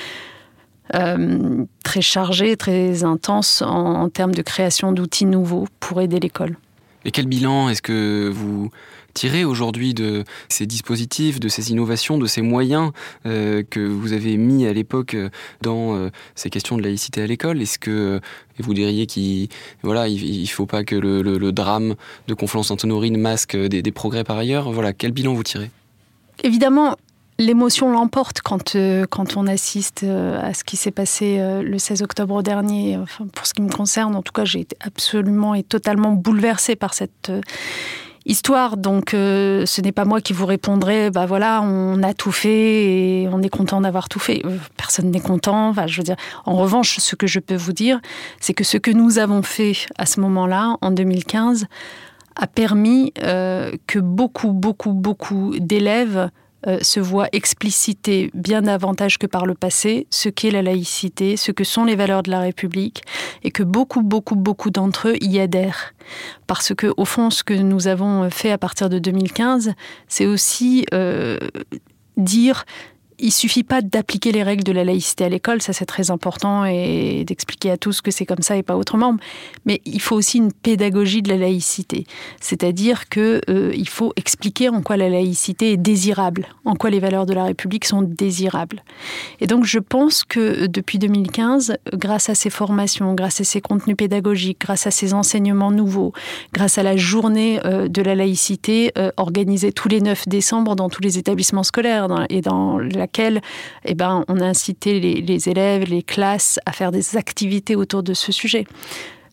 euh, 0.94 1.64
très 1.82 2.00
chargée, 2.00 2.56
très 2.56 3.02
intense 3.02 3.60
en 3.60 4.08
termes 4.08 4.34
de 4.34 4.42
création 4.42 4.92
d'outils 4.92 5.26
nouveaux 5.26 5.66
pour 5.80 6.00
aider 6.00 6.20
l'école. 6.20 6.56
Et 7.04 7.10
quel 7.10 7.26
bilan 7.26 7.68
est-ce 7.68 7.82
que 7.82 8.30
vous 8.32 8.70
tirez 9.14 9.44
aujourd'hui 9.44 9.94
de 9.94 10.24
ces 10.48 10.66
dispositifs, 10.66 11.40
de 11.40 11.48
ces 11.48 11.70
innovations, 11.70 12.18
de 12.18 12.26
ces 12.26 12.42
moyens 12.42 12.92
euh, 13.26 13.62
que 13.68 13.80
vous 13.80 14.12
avez 14.12 14.36
mis 14.36 14.66
à 14.66 14.72
l'époque 14.72 15.14
euh, 15.14 15.28
dans 15.60 15.94
euh, 15.94 16.10
ces 16.34 16.50
questions 16.50 16.76
de 16.76 16.82
laïcité 16.82 17.22
à 17.22 17.26
l'école? 17.26 17.60
Est-ce 17.60 17.78
que 17.78 18.20
vous 18.58 18.74
diriez 18.74 19.06
qu'il 19.06 19.48
voilà, 19.82 20.08
il, 20.08 20.46
faut 20.48 20.66
pas 20.66 20.84
que 20.84 20.96
le, 20.96 21.52
drame 21.52 21.94
de 22.28 22.34
Conflans-Sainte-Honorine 22.34 23.18
masque 23.18 23.56
des, 23.56 23.82
des 23.82 23.92
progrès 23.92 24.24
par 24.24 24.38
ailleurs? 24.38 24.70
Voilà, 24.72 24.92
quel 24.92 25.12
bilan 25.12 25.34
vous 25.34 25.42
tirez? 25.42 25.70
Évidemment, 26.42 26.96
l'émotion 27.38 27.90
l'emporte 27.90 28.40
quand, 28.40 28.76
euh, 28.76 29.04
quand 29.08 29.36
on 29.36 29.46
assiste 29.46 30.02
euh, 30.04 30.40
à 30.42 30.54
ce 30.54 30.64
qui 30.64 30.76
s'est 30.76 30.90
passé 30.90 31.38
euh, 31.38 31.62
le 31.62 31.78
16 31.78 32.02
octobre 32.02 32.42
dernier. 32.42 32.96
Enfin, 32.96 33.26
pour 33.26 33.46
ce 33.46 33.54
qui 33.54 33.62
me 33.62 33.70
concerne, 33.70 34.14
en 34.14 34.22
tout 34.22 34.32
cas, 34.32 34.44
j'ai 34.44 34.60
été 34.60 34.76
absolument 34.80 35.54
et 35.54 35.62
totalement 35.62 36.12
bouleversée 36.12 36.76
par 36.76 36.94
cette 36.94 37.32
histoire. 38.24 38.76
Donc, 38.76 39.10
ce 39.10 39.80
n'est 39.80 39.92
pas 39.92 40.04
moi 40.04 40.20
qui 40.20 40.32
vous 40.32 40.46
répondrai, 40.46 41.10
bah 41.10 41.26
voilà, 41.26 41.60
on 41.62 42.02
a 42.02 42.14
tout 42.14 42.30
fait 42.30 43.22
et 43.22 43.28
on 43.32 43.42
est 43.42 43.48
content 43.48 43.80
d'avoir 43.80 44.08
tout 44.08 44.20
fait. 44.20 44.42
Personne 44.76 45.10
n'est 45.10 45.20
content. 45.20 45.74
En 46.44 46.56
revanche, 46.56 46.98
ce 46.98 47.16
que 47.16 47.26
je 47.26 47.40
peux 47.40 47.56
vous 47.56 47.72
dire, 47.72 48.00
c'est 48.40 48.54
que 48.54 48.64
ce 48.64 48.76
que 48.76 48.92
nous 48.92 49.18
avons 49.18 49.42
fait 49.42 49.72
à 49.98 50.06
ce 50.06 50.20
moment-là, 50.20 50.76
en 50.80 50.92
2015, 50.92 51.66
a 52.36 52.46
permis 52.46 53.12
que 53.14 53.98
beaucoup, 53.98 54.52
beaucoup, 54.52 54.92
beaucoup 54.92 55.54
d'élèves 55.58 56.30
euh, 56.66 56.78
se 56.82 57.00
voit 57.00 57.28
expliciter 57.32 58.30
bien 58.34 58.62
davantage 58.62 59.18
que 59.18 59.26
par 59.26 59.46
le 59.46 59.54
passé 59.54 60.06
ce 60.10 60.28
qu'est 60.28 60.50
la 60.50 60.62
laïcité, 60.62 61.36
ce 61.36 61.52
que 61.52 61.64
sont 61.64 61.84
les 61.84 61.96
valeurs 61.96 62.22
de 62.22 62.30
la 62.30 62.40
République, 62.40 63.02
et 63.42 63.50
que 63.50 63.62
beaucoup, 63.62 64.02
beaucoup, 64.02 64.36
beaucoup 64.36 64.70
d'entre 64.70 65.08
eux 65.08 65.16
y 65.20 65.40
adhèrent. 65.40 65.94
Parce 66.46 66.74
que, 66.74 66.92
au 66.96 67.04
fond, 67.04 67.30
ce 67.30 67.42
que 67.42 67.54
nous 67.54 67.88
avons 67.88 68.30
fait 68.30 68.50
à 68.50 68.58
partir 68.58 68.88
de 68.88 68.98
2015, 68.98 69.74
c'est 70.08 70.26
aussi 70.26 70.84
euh, 70.94 71.38
dire 72.16 72.64
il 73.22 73.30
suffit 73.30 73.62
pas 73.62 73.82
d'appliquer 73.82 74.32
les 74.32 74.42
règles 74.42 74.64
de 74.64 74.72
la 74.72 74.84
laïcité 74.84 75.24
à 75.24 75.28
l'école, 75.28 75.62
ça 75.62 75.72
c'est 75.72 75.86
très 75.86 76.10
important, 76.10 76.64
et 76.64 77.24
d'expliquer 77.24 77.70
à 77.70 77.76
tous 77.76 78.00
que 78.00 78.10
c'est 78.10 78.26
comme 78.26 78.42
ça 78.42 78.56
et 78.56 78.64
pas 78.64 78.76
autrement. 78.76 79.16
Mais 79.64 79.80
il 79.84 80.00
faut 80.00 80.16
aussi 80.16 80.38
une 80.38 80.52
pédagogie 80.52 81.22
de 81.22 81.28
la 81.28 81.36
laïcité, 81.36 82.04
c'est-à-dire 82.40 83.08
que 83.08 83.40
euh, 83.48 83.72
il 83.74 83.88
faut 83.88 84.12
expliquer 84.16 84.68
en 84.68 84.82
quoi 84.82 84.96
la 84.96 85.08
laïcité 85.08 85.72
est 85.72 85.76
désirable, 85.76 86.48
en 86.64 86.74
quoi 86.74 86.90
les 86.90 86.98
valeurs 86.98 87.24
de 87.24 87.32
la 87.32 87.44
République 87.44 87.84
sont 87.84 88.02
désirables. 88.02 88.82
Et 89.40 89.46
donc 89.46 89.64
je 89.64 89.78
pense 89.78 90.24
que 90.24 90.66
depuis 90.66 90.98
2015, 90.98 91.76
grâce 91.94 92.28
à 92.28 92.34
ces 92.34 92.50
formations, 92.50 93.14
grâce 93.14 93.40
à 93.40 93.44
ces 93.44 93.60
contenus 93.60 93.96
pédagogiques, 93.96 94.60
grâce 94.60 94.88
à 94.88 94.90
ces 94.90 95.14
enseignements 95.14 95.70
nouveaux, 95.70 96.12
grâce 96.52 96.76
à 96.76 96.82
la 96.82 96.96
journée 96.96 97.60
euh, 97.64 97.86
de 97.86 98.02
la 98.02 98.16
laïcité 98.16 98.90
euh, 98.98 99.12
organisée 99.16 99.70
tous 99.70 99.88
les 99.88 100.00
9 100.00 100.26
décembre 100.28 100.74
dans 100.74 100.88
tous 100.88 101.02
les 101.02 101.18
établissements 101.18 101.62
scolaires 101.62 102.08
et 102.28 102.40
dans 102.40 102.78
la 102.78 103.06
eh 103.18 103.94
ben, 103.94 104.24
on 104.28 104.40
a 104.40 104.44
incité 104.44 105.00
les, 105.00 105.48
élèves, 105.48 105.84
les 105.84 106.02
classes 106.02 106.58
à 106.66 106.72
faire 106.72 106.92
des 106.92 107.16
activités 107.16 107.76
autour 107.76 108.02
de 108.02 108.14
ce 108.14 108.32
sujet. 108.32 108.64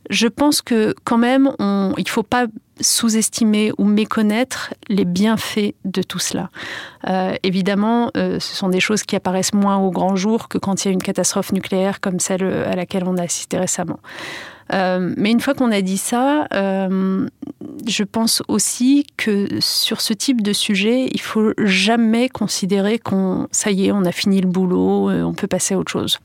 Je 0.09 0.27
pense 0.27 0.61
que 0.61 0.95
quand 1.03 1.17
même, 1.17 1.51
il 1.59 2.03
ne 2.03 2.09
faut 2.09 2.23
pas 2.23 2.47
sous-estimer 2.81 3.71
ou 3.77 3.83
méconnaître 3.83 4.73
les 4.87 5.05
bienfaits 5.05 5.75
de 5.83 6.01
tout 6.01 6.19
cela. 6.19 6.49
Euh, 7.07 7.35
évidemment, 7.43 8.09
euh, 8.15 8.39
ce 8.39 8.55
sont 8.55 8.69
des 8.69 8.79
choses 8.79 9.03
qui 9.03 9.15
apparaissent 9.15 9.53
moins 9.53 9.77
au 9.77 9.91
grand 9.91 10.15
jour 10.15 10.47
que 10.47 10.57
quand 10.57 10.83
il 10.83 10.87
y 10.87 10.91
a 10.91 10.93
une 10.93 11.03
catastrophe 11.03 11.51
nucléaire 11.51 11.99
comme 11.99 12.19
celle 12.19 12.43
à 12.43 12.75
laquelle 12.75 13.03
on 13.05 13.17
a 13.17 13.23
assisté 13.23 13.57
récemment. 13.57 13.99
Euh, 14.73 15.13
mais 15.17 15.31
une 15.31 15.39
fois 15.39 15.53
qu'on 15.53 15.71
a 15.71 15.81
dit 15.81 15.97
ça, 15.97 16.47
euh, 16.53 17.27
je 17.87 18.03
pense 18.03 18.43
aussi 18.47 19.05
que 19.17 19.47
sur 19.59 20.01
ce 20.01 20.13
type 20.13 20.41
de 20.41 20.53
sujet, 20.53 21.07
il 21.11 21.21
faut 21.21 21.53
jamais 21.57 22.29
considérer 22.29 22.99
qu'on, 22.99 23.47
ça 23.51 23.71
y 23.71 23.87
est, 23.87 23.91
on 23.91 24.05
a 24.05 24.11
fini 24.11 24.41
le 24.41 24.47
boulot, 24.47 25.09
euh, 25.09 25.23
on 25.23 25.33
peut 25.33 25.47
passer 25.47 25.73
à 25.73 25.79
autre 25.79 25.91
chose. 25.91 26.19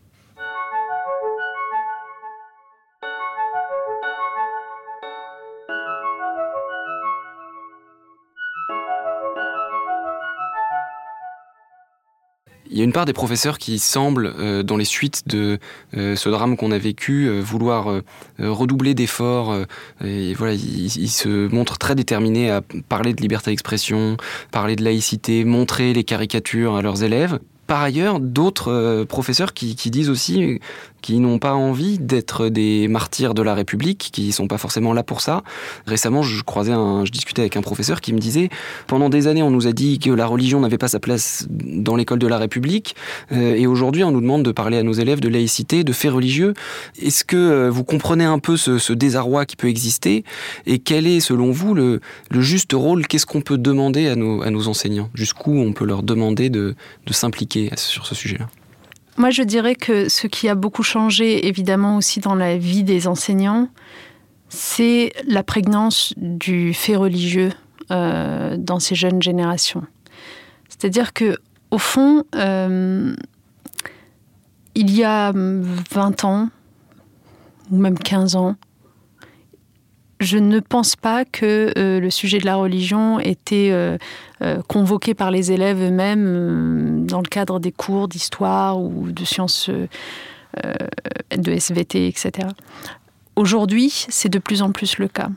Il 12.74 12.78
y 12.78 12.80
a 12.80 12.84
une 12.84 12.92
part 12.92 13.04
des 13.04 13.12
professeurs 13.12 13.58
qui 13.58 13.78
semblent, 13.78 14.34
euh, 14.36 14.64
dans 14.64 14.76
les 14.76 14.84
suites 14.84 15.28
de 15.28 15.60
euh, 15.96 16.16
ce 16.16 16.28
drame 16.28 16.56
qu'on 16.56 16.72
a 16.72 16.78
vécu, 16.78 17.28
euh, 17.28 17.40
vouloir 17.40 18.02
redoubler 18.40 18.94
d'efforts. 18.94 19.56
et 20.04 20.34
voilà, 20.34 20.54
ils, 20.54 21.08
se 21.08 21.46
montrent 21.54 21.78
très 21.78 21.94
déterminés 21.94 22.50
à 22.50 22.62
parler 22.88 23.14
de 23.14 23.22
liberté 23.22 23.52
d'expression, 23.52 24.16
parler 24.50 24.74
de 24.74 24.82
laïcité, 24.82 25.44
montrer 25.44 25.92
les 25.92 26.02
caricatures 26.02 26.74
à 26.74 26.82
leurs 26.82 27.04
élèves. 27.04 27.38
Par 27.68 27.80
ailleurs, 27.80 28.18
d'autres 28.18 29.04
professeurs 29.08 29.54
qui, 29.54 29.74
disent 29.74 30.10
aussi 30.10 30.60
qui 31.04 31.20
n'ont 31.20 31.38
pas 31.38 31.52
envie 31.52 31.98
d'être 31.98 32.48
des 32.48 32.88
martyrs 32.88 33.34
de 33.34 33.42
la 33.42 33.54
République, 33.54 34.08
qui 34.10 34.32
sont 34.32 34.48
pas 34.48 34.56
forcément 34.56 34.94
là 34.94 35.02
pour 35.02 35.20
ça. 35.20 35.42
Récemment, 35.86 36.22
je 36.22 36.42
croisais 36.42 36.72
je 36.72 37.10
discutais 37.10 37.42
avec 37.42 37.58
un 37.58 37.60
professeur 37.60 38.00
qui 38.00 38.14
me 38.14 38.18
disait, 38.18 38.48
pendant 38.86 39.10
des 39.10 39.26
années, 39.26 39.42
on 39.42 39.50
nous 39.50 39.66
a 39.66 39.72
dit 39.72 39.98
que 39.98 40.08
la 40.08 40.24
religion 40.24 40.60
n'avait 40.60 40.78
pas 40.78 40.88
sa 40.88 41.00
place 41.00 41.46
dans 41.50 41.94
l'école 41.94 42.20
de 42.20 42.26
la 42.26 42.38
République, 42.38 42.96
euh, 43.32 43.54
et 43.54 43.66
aujourd'hui, 43.66 44.02
on 44.02 44.12
nous 44.12 44.22
demande 44.22 44.44
de 44.44 44.50
parler 44.50 44.78
à 44.78 44.82
nos 44.82 44.94
élèves 44.94 45.20
de 45.20 45.28
laïcité, 45.28 45.84
de 45.84 45.92
faits 45.92 46.10
religieux. 46.10 46.54
Est-ce 46.98 47.22
que 47.26 47.36
euh, 47.36 47.70
vous 47.70 47.84
comprenez 47.84 48.24
un 48.24 48.38
peu 48.38 48.56
ce, 48.56 48.94
désarroi 48.94 49.44
qui 49.44 49.56
peut 49.56 49.68
exister, 49.68 50.24
et 50.64 50.78
quel 50.78 51.06
est, 51.06 51.20
selon 51.20 51.50
vous, 51.50 51.74
le, 51.74 52.00
juste 52.30 52.72
rôle? 52.72 53.06
Qu'est-ce 53.06 53.26
qu'on 53.26 53.42
peut 53.42 53.58
demander 53.58 54.08
à 54.08 54.16
nos, 54.16 54.68
enseignants? 54.68 55.10
Jusqu'où 55.12 55.58
on 55.58 55.74
peut 55.74 55.84
leur 55.84 56.02
demander 56.02 56.48
de, 56.48 56.74
de 57.06 57.12
s'impliquer 57.12 57.68
sur 57.76 58.06
ce 58.06 58.14
sujet-là? 58.14 58.48
Moi, 59.16 59.30
je 59.30 59.42
dirais 59.42 59.74
que 59.74 60.08
ce 60.08 60.26
qui 60.26 60.48
a 60.48 60.54
beaucoup 60.54 60.82
changé, 60.82 61.46
évidemment, 61.46 61.96
aussi 61.96 62.20
dans 62.20 62.34
la 62.34 62.56
vie 62.56 62.82
des 62.82 63.06
enseignants, 63.06 63.68
c'est 64.48 65.12
la 65.26 65.42
prégnance 65.42 66.12
du 66.16 66.74
fait 66.74 66.96
religieux 66.96 67.50
euh, 67.90 68.56
dans 68.58 68.80
ces 68.80 68.94
jeunes 68.94 69.22
générations. 69.22 69.84
C'est-à-dire 70.68 71.12
que, 71.12 71.36
au 71.70 71.78
fond, 71.78 72.24
euh, 72.34 73.14
il 74.74 74.90
y 74.94 75.04
a 75.04 75.32
20 75.32 76.24
ans, 76.24 76.48
ou 77.70 77.76
même 77.76 77.98
15 77.98 78.36
ans, 78.36 78.56
je 80.24 80.38
ne 80.38 80.60
pense 80.60 80.96
pas 80.96 81.24
que 81.24 81.72
euh, 81.78 82.00
le 82.00 82.10
sujet 82.10 82.38
de 82.38 82.46
la 82.46 82.56
religion 82.56 83.20
était 83.20 83.68
euh, 83.70 83.96
euh, 84.42 84.60
convoqué 84.66 85.14
par 85.14 85.30
les 85.30 85.52
élèves 85.52 85.80
eux-mêmes 85.82 87.06
dans 87.06 87.20
le 87.20 87.28
cadre 87.28 87.60
des 87.60 87.72
cours 87.72 88.08
d'histoire 88.08 88.80
ou 88.80 89.12
de 89.12 89.24
sciences 89.24 89.70
de 91.36 91.52
SVT, 91.52 92.06
etc. 92.06 92.48
Aujourd'hui, 93.34 94.06
c'est 94.08 94.28
de 94.28 94.38
plus 94.38 94.62
en 94.62 94.70
plus 94.70 94.98
le 94.98 95.08
cas. 95.08 95.30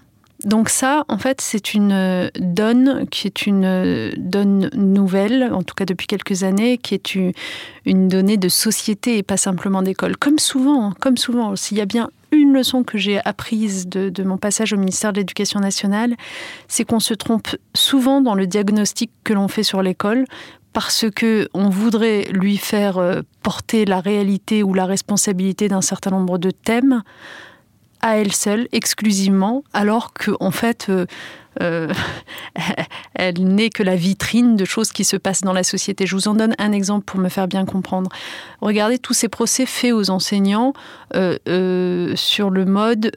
Donc 0.44 0.70
ça, 0.70 1.04
en 1.08 1.18
fait, 1.18 1.42
c'est 1.42 1.74
une 1.74 2.30
donne 2.40 3.08
qui 3.10 3.26
est 3.26 3.48
une 3.48 4.12
donne 4.16 4.70
nouvelle, 4.76 5.50
en 5.52 5.64
tout 5.64 5.74
cas 5.74 5.86
depuis 5.86 6.06
quelques 6.06 6.44
années, 6.44 6.78
qui 6.78 6.94
est 6.94 7.16
une, 7.16 8.08
donnée 8.08 8.38
de 8.38 8.48
société 8.48 9.18
et 9.18 9.24
pas 9.24 9.38
simplement 9.38 9.82
d'école. 9.82 10.16
Comme 10.16 10.38
souvent, 10.38 10.90
hein, 10.90 10.94
comme 11.00 11.18
souvent, 11.18 11.56
s'il 11.56 11.80
y 11.80 11.82
a 11.82 11.88
bien 11.88 12.12
une 12.48 12.54
leçon 12.54 12.84
que 12.84 12.98
j'ai 12.98 13.20
apprise 13.26 13.88
de, 13.88 14.24
mon 14.24 14.38
passage 14.38 14.74
au 14.74 14.78
ministère 14.78 15.14
de 15.14 15.20
l'Éducation 15.20 15.60
nationale, 15.60 16.16
c'est 16.68 16.86
qu'on 16.86 17.00
se 17.00 17.14
trompe 17.14 17.50
souvent 17.76 18.22
dans 18.22 18.36
le 18.36 18.48
diagnostic 18.48 19.12
que 19.24 19.34
l'on 19.34 19.48
fait 19.48 19.64
sur 19.64 19.82
l'école 19.82 20.26
parce 20.74 21.06
que 21.16 21.50
on 21.54 21.70
voudrait 21.70 22.26
lui 22.32 22.58
faire 22.58 22.98
euh, 22.98 23.22
porter 23.42 23.86
la 23.86 24.00
réalité 24.00 24.64
ou 24.64 24.74
la 24.74 24.86
responsabilité 24.86 25.68
d'un 25.68 25.82
certain 25.82 26.12
nombre 26.12 26.38
de 26.38 26.52
thèmes 26.52 27.04
à 28.02 28.18
elle 28.18 28.34
seule, 28.34 28.68
exclusivement, 28.72 29.64
alors 29.74 30.14
qu'en 30.14 30.36
en 30.40 30.52
fait, 30.52 30.88
euh, 30.90 31.06
euh, 31.62 31.92
elle 33.16 33.44
n'est 33.44 33.70
que 33.70 33.84
la 33.84 33.96
vitrine 33.96 34.56
de 34.56 34.66
choses 34.66 34.92
qui 34.92 35.04
se 35.04 35.18
passent 35.18 35.42
dans 35.42 35.54
la 35.54 35.64
société. 35.64 36.06
Je 36.06 36.16
vous 36.16 36.28
en 36.28 36.36
donne 36.36 36.56
un 36.60 36.72
exemple 36.72 37.06
pour 37.06 37.20
me 37.20 37.30
faire 37.30 37.48
bien 37.48 37.66
comprendre. 37.66 38.10
Regardez 38.62 39.00
tous 39.00 39.14
ces 39.14 39.30
procès 39.30 39.66
faits 39.66 39.94
aux 39.94 40.10
enseignants 40.10 40.74
euh, 41.16 42.16
sur 42.16 42.50
le 42.50 42.66
mode 42.66 43.12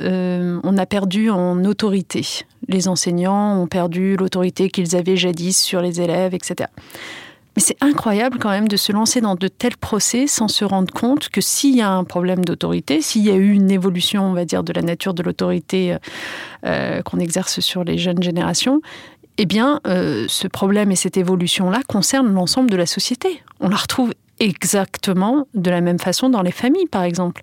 on 0.63 0.79
a 0.79 0.87
perdu 0.87 1.31
en 1.31 1.65
autorité. 1.65 2.27
Les 2.69 2.89
enseignants 2.89 3.61
ont 3.61 3.67
perdu 3.67 4.17
l'autorité 4.17 4.71
qu'ils 4.71 4.97
avaient 4.97 5.17
jadis 5.17 5.59
sur 5.59 5.81
les 5.81 6.01
élèves, 6.01 6.35
etc. 6.35 6.69
Mais 7.61 7.64
c'est 7.67 7.85
incroyable 7.85 8.38
quand 8.38 8.49
même 8.49 8.69
de 8.69 8.79
se 8.79 8.90
lancer 8.90 9.21
dans 9.21 9.35
de 9.35 9.47
tels 9.47 9.76
procès 9.76 10.26
sans 10.26 10.49
se 10.49 10.64
rendre 10.64 10.90
compte 10.95 11.29
que 11.29 11.43
s'il 11.43 11.76
y 11.76 11.83
a 11.83 11.90
un 11.90 12.05
problème 12.05 12.43
d'autorité, 12.43 13.02
s'il 13.02 13.21
y 13.21 13.31
a 13.31 13.35
eu 13.35 13.52
une 13.52 13.71
évolution, 13.71 14.25
on 14.25 14.33
va 14.33 14.47
dire, 14.47 14.62
de 14.62 14.73
la 14.73 14.81
nature 14.81 15.12
de 15.12 15.23
l'autorité 15.23 15.99
euh, 16.64 17.02
qu'on 17.02 17.19
exerce 17.19 17.61
sur 17.61 17.85
les 17.85 17.99
jeunes 17.99 18.23
générations, 18.23 18.81
eh 19.37 19.45
bien, 19.45 19.79
euh, 19.87 20.25
ce 20.26 20.49
problème 20.49 20.90
et 20.90 20.97
cette 20.97 21.19
évolution-là 21.19 21.83
concernent 21.87 22.33
l'ensemble 22.33 22.71
de 22.71 22.76
la 22.76 22.87
société. 22.87 23.43
On 23.61 23.69
la 23.69 23.76
retrouve 23.76 24.14
exactement 24.40 25.47
de 25.54 25.70
la 25.70 25.80
même 25.80 25.99
façon 25.99 26.30
dans 26.30 26.42
les 26.42 26.50
familles, 26.50 26.87
par 26.87 27.04
exemple. 27.04 27.42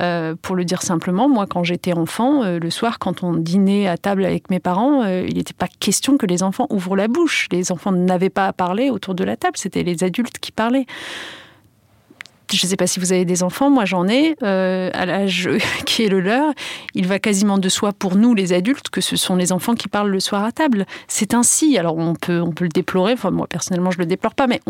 Euh, 0.00 0.34
pour 0.40 0.56
le 0.56 0.64
dire 0.64 0.82
simplement, 0.82 1.28
moi, 1.28 1.46
quand 1.46 1.64
j'étais 1.64 1.92
enfant, 1.92 2.42
euh, 2.42 2.58
le 2.58 2.70
soir, 2.70 2.98
quand 2.98 3.22
on 3.22 3.32
dînait 3.34 3.86
à 3.88 3.96
table 3.96 4.24
avec 4.24 4.50
mes 4.50 4.60
parents, 4.60 5.02
euh, 5.02 5.24
il 5.26 5.36
n'était 5.36 5.54
pas 5.54 5.68
question 5.68 6.18
que 6.18 6.26
les 6.26 6.42
enfants 6.42 6.66
ouvrent 6.70 6.96
la 6.96 7.08
bouche. 7.08 7.46
Les 7.52 7.72
enfants 7.72 7.92
n'avaient 7.92 8.30
pas 8.30 8.48
à 8.48 8.52
parler 8.52 8.90
autour 8.90 9.14
de 9.14 9.24
la 9.24 9.36
table, 9.36 9.56
c'était 9.56 9.84
les 9.84 10.04
adultes 10.04 10.38
qui 10.38 10.52
parlaient. 10.52 10.86
Je 12.50 12.66
ne 12.66 12.70
sais 12.70 12.76
pas 12.76 12.86
si 12.86 13.00
vous 13.00 13.12
avez 13.12 13.24
des 13.24 13.42
enfants, 13.42 13.70
moi 13.70 13.84
j'en 13.84 14.08
ai, 14.08 14.36
euh, 14.42 14.90
à 14.92 15.06
l'âge 15.06 15.48
qui 15.86 16.04
est 16.04 16.08
le 16.08 16.20
leur, 16.20 16.52
il 16.94 17.06
va 17.06 17.18
quasiment 17.18 17.58
de 17.58 17.68
soi 17.68 17.92
pour 17.92 18.16
nous 18.16 18.34
les 18.34 18.52
adultes 18.52 18.90
que 18.90 19.00
ce 19.00 19.16
sont 19.16 19.36
les 19.36 19.52
enfants 19.52 19.74
qui 19.74 19.88
parlent 19.88 20.10
le 20.10 20.20
soir 20.20 20.44
à 20.44 20.52
table. 20.52 20.86
C'est 21.08 21.34
ainsi, 21.34 21.78
alors 21.78 21.96
on 21.96 22.14
peut, 22.14 22.40
on 22.40 22.52
peut 22.52 22.64
le 22.64 22.70
déplorer, 22.70 23.12
enfin 23.12 23.30
moi 23.30 23.46
personnellement 23.46 23.90
je 23.90 23.98
ne 23.98 24.02
le 24.02 24.06
déplore 24.06 24.34
pas, 24.34 24.46
mais 24.46 24.60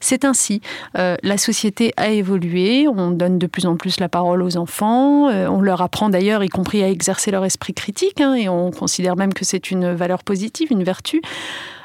c'est 0.00 0.24
ainsi. 0.24 0.60
Euh, 0.96 1.16
la 1.22 1.38
société 1.38 1.92
a 1.96 2.08
évolué, 2.08 2.88
on 2.88 3.10
donne 3.10 3.38
de 3.38 3.46
plus 3.46 3.66
en 3.66 3.76
plus 3.76 4.00
la 4.00 4.08
parole 4.08 4.42
aux 4.42 4.56
enfants, 4.56 5.28
euh, 5.28 5.48
on 5.48 5.60
leur 5.60 5.82
apprend 5.82 6.08
d'ailleurs, 6.08 6.42
y 6.44 6.48
compris 6.48 6.82
à 6.82 6.88
exercer 6.88 7.30
leur 7.30 7.44
esprit 7.44 7.74
critique, 7.74 8.20
hein, 8.20 8.34
et 8.34 8.48
on 8.48 8.70
considère 8.70 9.16
même 9.16 9.34
que 9.34 9.44
c'est 9.44 9.70
une 9.70 9.92
valeur 9.92 10.24
positive, 10.24 10.68
une 10.70 10.84
vertu. 10.84 11.20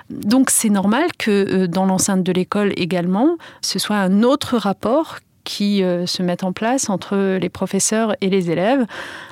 Donc 0.10 0.50
c'est 0.50 0.70
normal 0.70 1.08
que 1.18 1.66
dans 1.66 1.86
l'enceinte 1.86 2.24
de 2.24 2.32
l'école 2.32 2.74
également, 2.76 3.38
ce 3.62 3.80
soit 3.80 3.98
un 3.98 4.24
autre 4.24 4.58
rapport 4.58 5.20
qui 5.44 5.84
euh, 5.84 6.06
se 6.06 6.24
mettent 6.24 6.44
en 6.44 6.54
place 6.54 6.90
entre 6.90 7.38
les 7.38 7.50
professeurs 7.50 8.16
et 8.22 8.30
les 8.30 8.50
élèves. 8.50 8.86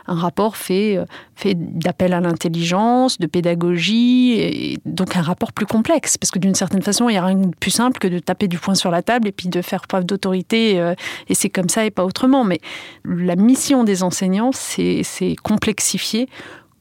Un 0.08 0.16
rapport 0.16 0.58
fait, 0.58 0.98
euh, 0.98 1.06
fait 1.36 1.54
d'appel 1.56 2.13
à 2.13 2.20
l'intelligence, 2.20 3.18
de 3.18 3.28
pédagogie, 3.28 4.34
et 4.40 4.78
donc 4.86 5.16
un 5.16 5.22
rapport 5.22 5.54
plus 5.54 5.66
complexe. 5.66 6.18
Parce 6.18 6.32
que 6.32 6.40
d'une 6.40 6.56
certaine 6.56 6.82
façon, 6.82 7.08
il 7.10 7.13
n'y 7.13 7.18
a 7.18 7.25
rien 7.25 7.38
de 7.38 7.56
plus 7.56 7.72
simple 7.72 8.00
que 8.00 8.08
de 8.08 8.20
taper 8.20 8.48
du 8.48 8.58
poing 8.58 8.75
sur 8.75 8.92
la 8.92 9.01
table 9.01 9.28
et 9.28 9.32
puis 9.32 9.48
de 9.48 9.62
faire 9.62 9.88
preuve 9.88 10.06
d'autorité, 10.06 10.80
euh, 10.80 10.96
et 11.30 11.36
c'est 11.36 11.50
comme 11.50 11.70
ça 11.70 11.86
et 11.86 11.92
pas 11.92 12.04
autrement. 12.04 12.44
Mais 12.44 12.60
la 13.06 13.36
mission 13.36 13.84
des 13.84 14.04
enseignants, 14.04 14.51
c'est 14.51 15.36
complexifier, 15.44 16.28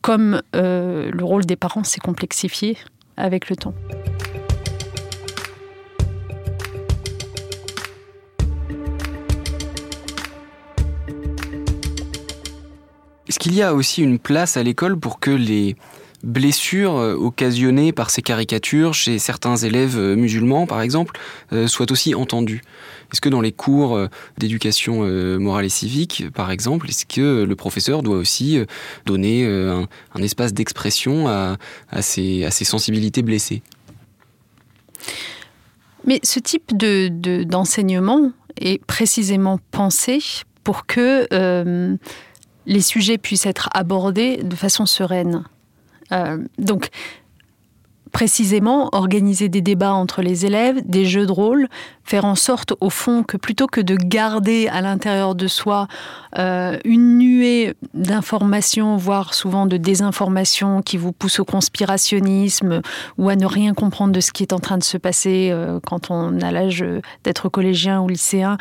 comme 0.02 0.40
le 0.52 1.22
rôle 1.22 1.44
des 1.44 1.56
parents 1.56 1.84
s'est 1.84 2.00
complexifié 2.00 2.76
avec 3.20 3.50
le 3.50 3.56
temps. 3.56 3.74
Est-ce 13.28 13.38
qu'il 13.38 13.54
y 13.54 13.62
a 13.62 13.74
aussi 13.74 14.02
une 14.02 14.18
place 14.18 14.56
à 14.56 14.62
l'école 14.62 14.98
pour 14.98 15.20
que 15.20 15.30
les 15.30 15.76
blessures 16.22 16.96
euh, 16.96 17.14
occasionnées 17.14 17.92
par 17.92 18.10
ces 18.10 18.22
caricatures 18.22 18.94
chez 18.94 19.18
certains 19.18 19.56
élèves 19.56 19.98
euh, 19.98 20.16
musulmans, 20.16 20.66
par 20.66 20.80
exemple, 20.82 21.18
euh, 21.52 21.66
soient 21.66 21.90
aussi 21.90 22.14
entendues 22.14 22.62
Est-ce 23.12 23.20
que 23.20 23.28
dans 23.28 23.40
les 23.40 23.52
cours 23.52 23.98
d'éducation 24.38 25.00
morale 25.38 25.64
et 25.64 25.70
civique, 25.70 26.24
par 26.34 26.50
exemple, 26.50 26.88
est-ce 26.88 27.06
que 27.06 27.44
le 27.44 27.56
professeur 27.56 28.02
doit 28.02 28.16
aussi 28.16 28.58
donner 29.06 29.44
un, 29.46 30.22
espace 30.22 30.52
d'expression 30.52 31.28
à, 31.28 31.56
ces, 32.02 32.48
sensibilités 32.50 33.22
blessées? 33.22 33.62
Mais 36.04 36.20
ce 36.22 36.38
type 36.38 36.76
d'enseignement 36.76 38.32
est 38.60 38.84
précisément 38.84 39.58
pensé 39.70 40.20
pour 40.62 40.86
que 40.86 41.26
les 42.66 42.80
sujets 42.80 43.18
puissent 43.18 43.46
être 43.46 43.68
abordés 43.74 44.38
de 44.38 44.54
façon 44.54 44.86
sereine. 44.86 45.44
Euh, 46.12 46.38
donc, 46.58 46.90
précisément, 48.12 48.88
organiser 48.92 49.48
des 49.48 49.60
débats 49.60 49.92
entre 49.92 50.22
les 50.22 50.44
élèves, 50.44 50.80
des 50.84 51.04
jeux 51.04 51.26
de 51.26 51.32
rôle, 51.32 51.68
faire 52.04 52.24
en 52.24 52.34
sorte, 52.34 52.72
au 52.80 52.90
fond, 52.90 53.22
que 53.22 53.36
plutôt 53.36 53.66
que 53.66 53.80
de 53.80 53.94
garder 53.94 54.68
à 54.68 54.80
l'intérieur 54.80 55.34
de 55.34 55.46
soi 55.46 55.86
euh, 56.38 56.76
une 56.84 57.18
nuée 57.18 57.74
d'informations, 57.94 58.96
voire 58.96 59.34
souvent 59.34 59.66
de 59.66 59.76
désinformations 59.76 60.82
qui 60.82 60.96
vous 60.96 61.12
poussent 61.12 61.40
au 61.40 61.44
conspirationnisme 61.44 62.82
ou 63.16 63.28
à 63.28 63.36
ne 63.36 63.46
rien 63.46 63.74
comprendre 63.74 64.12
de 64.12 64.20
ce 64.20 64.32
qui 64.32 64.42
est 64.42 64.52
en 64.52 64.58
train 64.58 64.78
de 64.78 64.84
se 64.84 64.98
passer 64.98 65.50
euh, 65.52 65.78
quand 65.86 66.10
on 66.10 66.40
a 66.40 66.50
l'âge 66.50 66.84
d'être 67.22 67.48
collégien 67.48 68.00
ou 68.00 68.08
lycéen, 68.08 68.58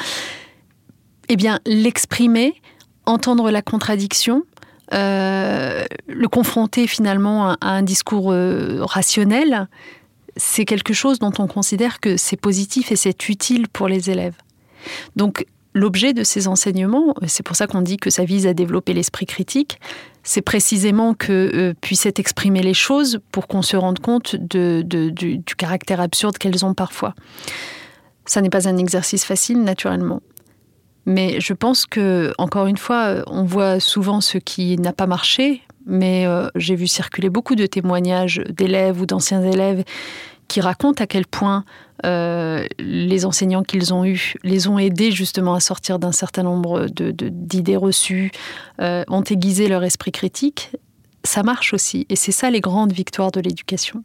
eh 1.27 1.35
bien, 1.35 1.59
l'exprimer, 1.65 2.55
entendre 3.05 3.49
la 3.51 3.61
contradiction, 3.61 4.43
euh, 4.93 5.85
le 6.07 6.27
confronter 6.27 6.87
finalement 6.87 7.51
à, 7.51 7.57
un 7.61 7.83
discours 7.83 8.31
euh, 8.31 8.79
rationnel, 8.81 9.67
c'est 10.35 10.65
quelque 10.65 10.93
chose 10.93 11.19
dont 11.19 11.33
on 11.37 11.47
considère 11.47 11.99
que 11.99 12.17
c'est 12.17 12.37
positif 12.37 12.91
et 12.91 12.95
c'est 12.95 13.29
utile 13.29 13.67
pour 13.67 13.87
les 13.87 14.09
élèves. 14.09 14.35
Donc 15.15 15.45
l'objet 15.73 16.13
de 16.13 16.23
ces 16.23 16.47
enseignements, 16.47 17.13
c'est 17.27 17.43
pour 17.43 17.55
ça 17.55 17.67
qu'on 17.67 17.81
dit 17.81 17.97
que 17.97 18.09
ça 18.09 18.23
vise 18.23 18.47
à 18.47 18.53
développer 18.53 18.93
l'esprit 18.93 19.25
critique, 19.25 19.79
c'est 20.23 20.41
précisément 20.41 21.13
que 21.13 21.51
euh, 21.53 21.73
puissent 21.81 22.05
être 22.05 22.19
exprimées 22.19 22.63
les 22.63 22.73
choses 22.73 23.19
pour 23.31 23.47
qu'on 23.47 23.61
se 23.61 23.77
rende 23.77 23.99
compte 23.99 24.35
du 24.35 25.55
caractère 25.57 26.01
absurde 26.01 26.37
qu'elles 26.37 26.65
ont 26.65 26.73
parfois. 26.73 27.13
Ça 28.25 28.41
n'est 28.41 28.49
pas 28.49 28.67
un 28.67 28.77
exercice 28.77 29.23
facile, 29.23 29.63
naturellement. 29.63 30.21
Mais 31.05 31.39
je 31.39 31.53
pense 31.53 31.85
que, 31.85 32.33
encore 32.37 32.67
une 32.67 32.77
fois, 32.77 33.23
on 33.27 33.43
voit 33.43 33.79
souvent 33.79 34.21
ce 34.21 34.37
qui 34.37 34.77
n'a 34.77 34.93
pas 34.93 35.07
marché, 35.07 35.61
mais 35.85 36.25
euh, 36.27 36.47
j'ai 36.55 36.75
vu 36.75 36.87
circuler 36.87 37.29
beaucoup 37.29 37.55
de 37.55 37.65
témoignages 37.65 38.41
d'élèves 38.49 39.01
ou 39.01 39.05
d'anciens 39.05 39.43
élèves 39.43 39.83
qui 40.47 40.61
racontent 40.61 41.03
à 41.03 41.07
quel 41.07 41.25
point 41.25 41.63
euh, 42.05 42.65
les 42.79 43.25
enseignants 43.25 43.63
qu'ils 43.63 43.93
ont 43.93 44.05
eus 44.05 44.35
les 44.43 44.67
ont 44.67 44.79
aidés 44.79 45.11
justement 45.11 45.53
à 45.53 45.59
sortir 45.59 45.99
d'un 45.99 46.11
certain 46.11 46.43
nombre 46.43 46.87
d'idées 46.87 47.75
reçues, 47.75 48.31
euh, 48.81 49.03
ont 49.07 49.23
aiguisé 49.23 49.67
leur 49.67 49.83
esprit 49.83 50.11
critique. 50.11 50.75
Ça 51.23 51.43
marche 51.43 51.73
aussi, 51.73 52.05
et 52.09 52.15
c'est 52.15 52.31
ça 52.31 52.49
les 52.49 52.61
grandes 52.61 52.93
victoires 52.93 53.31
de 53.31 53.41
l'éducation 53.41 54.03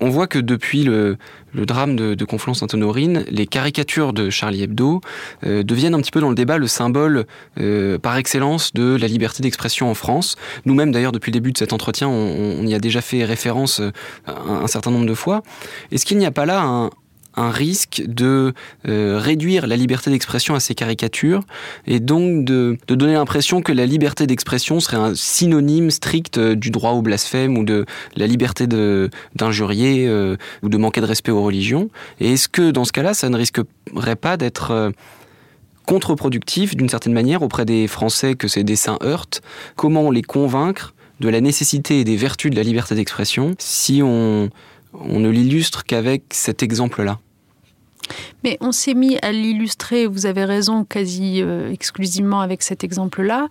on 0.00 0.10
voit 0.10 0.26
que 0.26 0.38
depuis 0.38 0.84
le, 0.84 1.18
drame 1.54 1.96
de, 1.96 2.24
Conflans-Sainte-Honorine, 2.24 3.24
les 3.30 3.46
caricatures 3.46 4.12
de 4.12 4.30
Charlie 4.30 4.62
Hebdo 4.62 5.00
euh, 5.44 5.62
deviennent 5.62 5.94
un 5.94 6.00
petit 6.00 6.10
peu 6.10 6.20
dans 6.20 6.28
le 6.28 6.34
débat 6.34 6.58
le 6.58 6.66
symbole 6.66 7.26
euh, 7.58 7.98
par 7.98 8.16
excellence 8.16 8.72
de 8.72 8.96
la 8.96 9.08
liberté 9.08 9.42
d'expression 9.42 9.90
en 9.90 9.94
France. 9.94 10.36
Nous-mêmes, 10.64 10.92
d'ailleurs, 10.92 11.12
depuis 11.12 11.30
le 11.30 11.34
début 11.34 11.52
de 11.52 11.58
cet 11.58 11.72
entretien, 11.72 12.08
on, 12.08 12.66
y 12.66 12.74
a 12.74 12.78
déjà 12.78 13.00
fait 13.00 13.24
référence 13.24 13.80
euh, 13.80 13.90
un, 14.26 14.62
un 14.62 14.66
certain 14.66 14.90
nombre 14.90 15.06
de 15.06 15.14
fois. 15.14 15.42
Est-ce 15.90 16.04
qu'il 16.04 16.18
n'y 16.18 16.26
a 16.26 16.30
pas 16.30 16.46
là 16.46 16.62
un, 16.62 16.90
un 17.38 17.50
risque 17.50 18.02
de 18.06 18.52
euh, 18.88 19.18
réduire 19.18 19.66
la 19.66 19.76
liberté 19.76 20.10
d'expression 20.10 20.54
à 20.54 20.60
ces 20.60 20.74
caricatures 20.74 21.44
et 21.86 22.00
donc 22.00 22.44
de, 22.44 22.76
donner 22.88 23.12
l'impression 23.12 23.62
que 23.62 23.72
la 23.72 23.86
liberté 23.86 24.26
d'expression 24.26 24.80
serait 24.80 24.96
un 24.96 25.14
synonyme 25.14 25.90
strict 25.90 26.38
euh, 26.38 26.56
du 26.56 26.70
droit 26.70 26.92
au 26.92 27.02
blasphème 27.02 27.56
ou 27.56 27.64
de 27.64 27.86
la 28.16 28.26
liberté 28.26 28.66
d'injurier 28.66 30.06
euh, 30.08 30.36
ou 30.62 30.68
de 30.68 30.76
manquer 30.76 31.00
de 31.00 31.06
respect 31.06 31.30
aux 31.30 31.42
religions. 31.42 31.90
Et 32.20 32.32
est-ce 32.32 32.48
que 32.48 32.70
dans 32.70 32.84
ce 32.84 32.92
cas-là, 32.92 33.14
ça 33.14 33.28
ne 33.28 33.36
risquerait 33.36 34.16
pas 34.20 34.36
d'être 34.36 34.92
contre-productif 35.86 36.76
d'une 36.76 36.88
certaine 36.88 37.12
manière 37.12 37.42
auprès 37.42 37.64
des 37.64 37.86
Français 37.86 38.34
que 38.34 38.48
ces 38.48 38.64
dessins 38.64 38.98
heurtent? 39.02 39.42
Comment 39.76 40.10
les 40.10 40.22
convaincre 40.22 40.94
de 41.20 41.28
la 41.28 41.40
nécessité 41.40 42.00
et 42.00 42.04
des 42.04 42.16
vertus 42.16 42.50
de 42.50 42.56
la 42.56 42.62
liberté 42.62 42.94
d'expression 42.94 43.54
si 43.58 44.02
on, 44.02 44.50
on 44.92 45.20
ne 45.20 45.28
l'illustre 45.28 45.84
qu'avec 45.84 46.24
cet 46.30 46.62
exemple-là? 46.62 47.20
Mais 48.44 48.56
on 48.60 48.72
s'est 48.72 48.94
mis 48.94 49.18
à 49.22 49.32
l'illustrer, 49.32 50.06
vous 50.06 50.26
avez 50.26 50.44
raison, 50.44 50.84
quasi 50.84 51.42
euh, 51.42 51.70
exclusivement 51.70 52.40
avec 52.40 52.62
cet 52.62 52.84
exemple-là, 52.84 53.48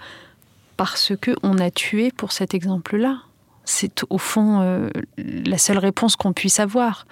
parce 0.76 1.14
que 1.20 1.32
on 1.44 1.58
a 1.58 1.72
tué 1.72 2.12
pour 2.12 2.32
cet 2.32 2.54
exemple-là. 2.54 3.20
C'est 3.66 4.04
au 4.10 4.18
fond 4.18 4.62
euh, 4.62 4.90
la 5.18 5.58
seule 5.58 5.78
réponse 5.78 6.16
qu'on 6.16 6.34
puisse 6.34 6.60
avoir. 6.60 7.06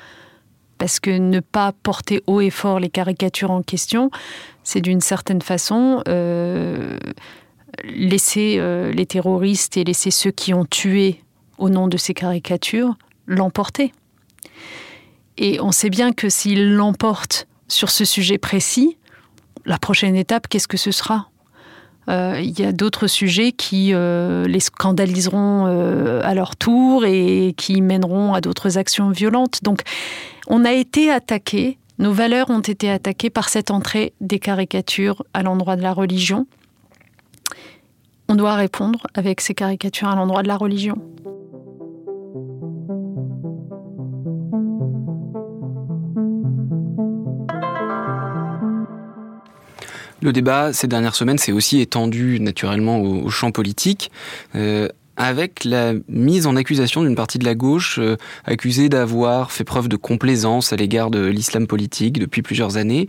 Parce 0.77 0.99
que 0.99 1.09
ne 1.09 1.39
pas 1.39 1.71
porter 1.71 2.21
haut 2.27 2.41
et 2.41 2.49
fort 2.49 2.81
les 2.81 2.89
caricatures 2.89 3.51
en 3.51 3.61
question, 3.61 4.11
c'est 4.63 4.81
d'une 4.81 4.99
certaine 4.99 5.41
façon 5.41 6.03
euh, 6.09 6.97
laisser 7.85 8.61
les 8.93 9.05
terroristes 9.05 9.77
et 9.77 9.85
laisser 9.85 10.11
ceux 10.11 10.31
qui 10.31 10.53
ont 10.53 10.65
tué 10.65 11.21
au 11.57 11.69
nom 11.69 11.87
de 11.87 11.95
ces 11.95 12.13
caricatures 12.13 12.95
l'emporter. 13.25 13.93
Et 15.37 15.59
on 15.59 15.71
sait 15.71 15.89
bien 15.89 16.13
que 16.13 16.29
s'il 16.29 16.75
l'emporte 16.75 17.47
sur 17.67 17.89
ce 17.89 18.05
sujet 18.05 18.37
précis, 18.37 18.97
la 19.65 19.77
prochaine 19.77 20.15
étape, 20.15 20.47
qu'est-ce 20.47 20.67
que 20.67 20.77
ce 20.77 20.91
sera? 20.91 21.29
Euh, 22.07 22.39
il 22.41 22.59
y 22.59 22.63
a 22.63 22.71
d'autres 22.71 23.07
sujets 23.07 23.51
qui 23.51 23.91
euh, 23.93 24.45
les 24.45 24.59
scandaliseront 24.59 25.65
euh, 25.67 26.21
à 26.23 26.35
leur 26.35 26.55
tour 26.55 27.03
et 27.05 27.53
qui 27.57 27.81
mèneront 27.81 28.33
à 28.33 28.41
d'autres 28.41 28.77
actions 28.77 29.09
violentes. 29.09 29.63
Donc, 29.63 29.81
on 30.47 30.65
a 30.65 30.71
été 30.71 31.09
attaqué, 31.09 31.79
nos 31.97 32.11
valeurs 32.11 32.51
ont 32.51 32.59
été 32.59 32.91
attaquées 32.91 33.31
par 33.31 33.49
cette 33.49 33.71
entrée 33.71 34.13
des 34.21 34.37
caricatures 34.37 35.25
à 35.33 35.41
l'endroit 35.41 35.75
de 35.75 35.81
la 35.81 35.93
religion. 35.93 36.45
On 38.27 38.35
doit 38.35 38.55
répondre 38.55 39.07
avec 39.15 39.41
ces 39.41 39.55
caricatures 39.55 40.09
à 40.09 40.15
l'endroit 40.15 40.43
de 40.43 40.47
la 40.47 40.57
religion. 40.57 40.97
Le 50.25 50.33
débat 50.33 50.73
ces 50.73 50.87
dernières 50.87 51.13
semaines 51.13 51.37
s'est 51.37 51.51
aussi 51.51 51.81
étendu 51.81 52.39
naturellement 52.39 52.99
au, 52.99 53.29
champ 53.29 53.51
politique. 53.51 54.09
Euh, 54.55 54.87
avec 55.17 55.63
la 55.63 55.93
mise 56.09 56.45
en 56.47 56.55
accusation 56.55 57.03
d'une 57.03 57.15
partie 57.15 57.39
de 57.39 57.45
la 57.45 57.55
gauche 57.55 57.99
euh, 57.99 58.17
accusée 58.43 58.89
d'avoir 58.89 59.51
fait 59.51 59.63
preuve 59.63 59.87
de 59.87 59.95
complaisance 59.95 60.73
à 60.73 60.75
l'égard 60.75 61.09
de 61.09 61.25
l'islam 61.25 61.67
politique 61.67 62.19
depuis 62.19 62.41
plusieurs 62.41 62.75
années. 62.75 63.07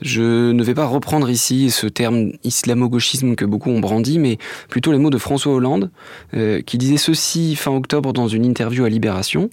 Je 0.00 0.52
ne 0.52 0.62
vais 0.62 0.74
pas 0.74 0.86
reprendre 0.86 1.28
ici 1.28 1.70
ce 1.70 1.86
terme 1.86 2.30
islamo-gauchisme 2.44 3.34
que 3.34 3.44
beaucoup 3.44 3.70
ont 3.70 3.80
brandi, 3.80 4.18
mais 4.18 4.38
plutôt 4.68 4.92
les 4.92 4.98
mots 4.98 5.10
de 5.10 5.18
François 5.18 5.52
Hollande, 5.52 5.90
euh, 6.34 6.62
qui 6.62 6.78
disait 6.78 6.96
ceci 6.96 7.56
fin 7.56 7.72
octobre 7.72 8.12
dans 8.12 8.28
une 8.28 8.44
interview 8.44 8.84
à 8.84 8.88
Libération. 8.88 9.50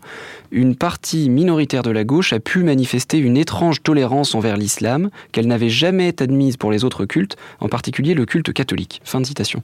Une 0.51 0.75
partie 0.75 1.29
minoritaire 1.29 1.83
de 1.83 1.91
la 1.91 2.03
gauche 2.03 2.33
a 2.33 2.39
pu 2.39 2.63
manifester 2.63 3.17
une 3.19 3.37
étrange 3.37 3.83
tolérance 3.83 4.33
envers 4.33 4.57
l'islam 4.57 5.09
qu'elle 5.31 5.47
n'avait 5.47 5.69
jamais 5.69 6.21
admise 6.21 6.57
pour 6.57 6.71
les 6.71 6.83
autres 6.83 7.05
cultes, 7.05 7.37
en 7.59 7.69
particulier 7.69 8.15
le 8.15 8.25
culte 8.25 8.51
catholique. 8.51 9.01
Fin 9.03 9.21
de 9.21 9.25
citation. 9.25 9.61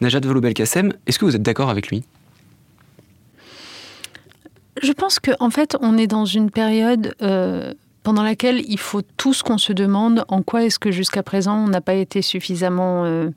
Najat 0.00 0.20
Vallaud-Belkacem, 0.20 0.94
est-ce 1.06 1.18
que 1.18 1.26
vous 1.26 1.36
êtes 1.36 1.42
d'accord 1.42 1.68
avec 1.68 1.88
lui? 1.88 2.02
Je 4.82 4.92
pense 4.92 5.18
qu'en 5.18 5.34
en 5.38 5.50
fait, 5.50 5.76
on 5.80 5.98
est 5.98 6.06
dans 6.06 6.24
une 6.24 6.50
période 6.50 7.14
euh, 7.20 7.74
pendant 8.02 8.22
laquelle 8.22 8.62
il 8.66 8.78
faut 8.78 9.02
tous 9.16 9.42
qu'on 9.42 9.58
se 9.58 9.72
demande 9.72 10.24
en 10.28 10.42
quoi 10.42 10.64
est-ce 10.64 10.78
que 10.78 10.90
jusqu'à 10.90 11.22
présent 11.22 11.56
on 11.56 11.68
n'a 11.68 11.80
pas 11.80 11.94
été 11.94 12.22
suffisamment 12.22 13.04
euh, 13.04 13.28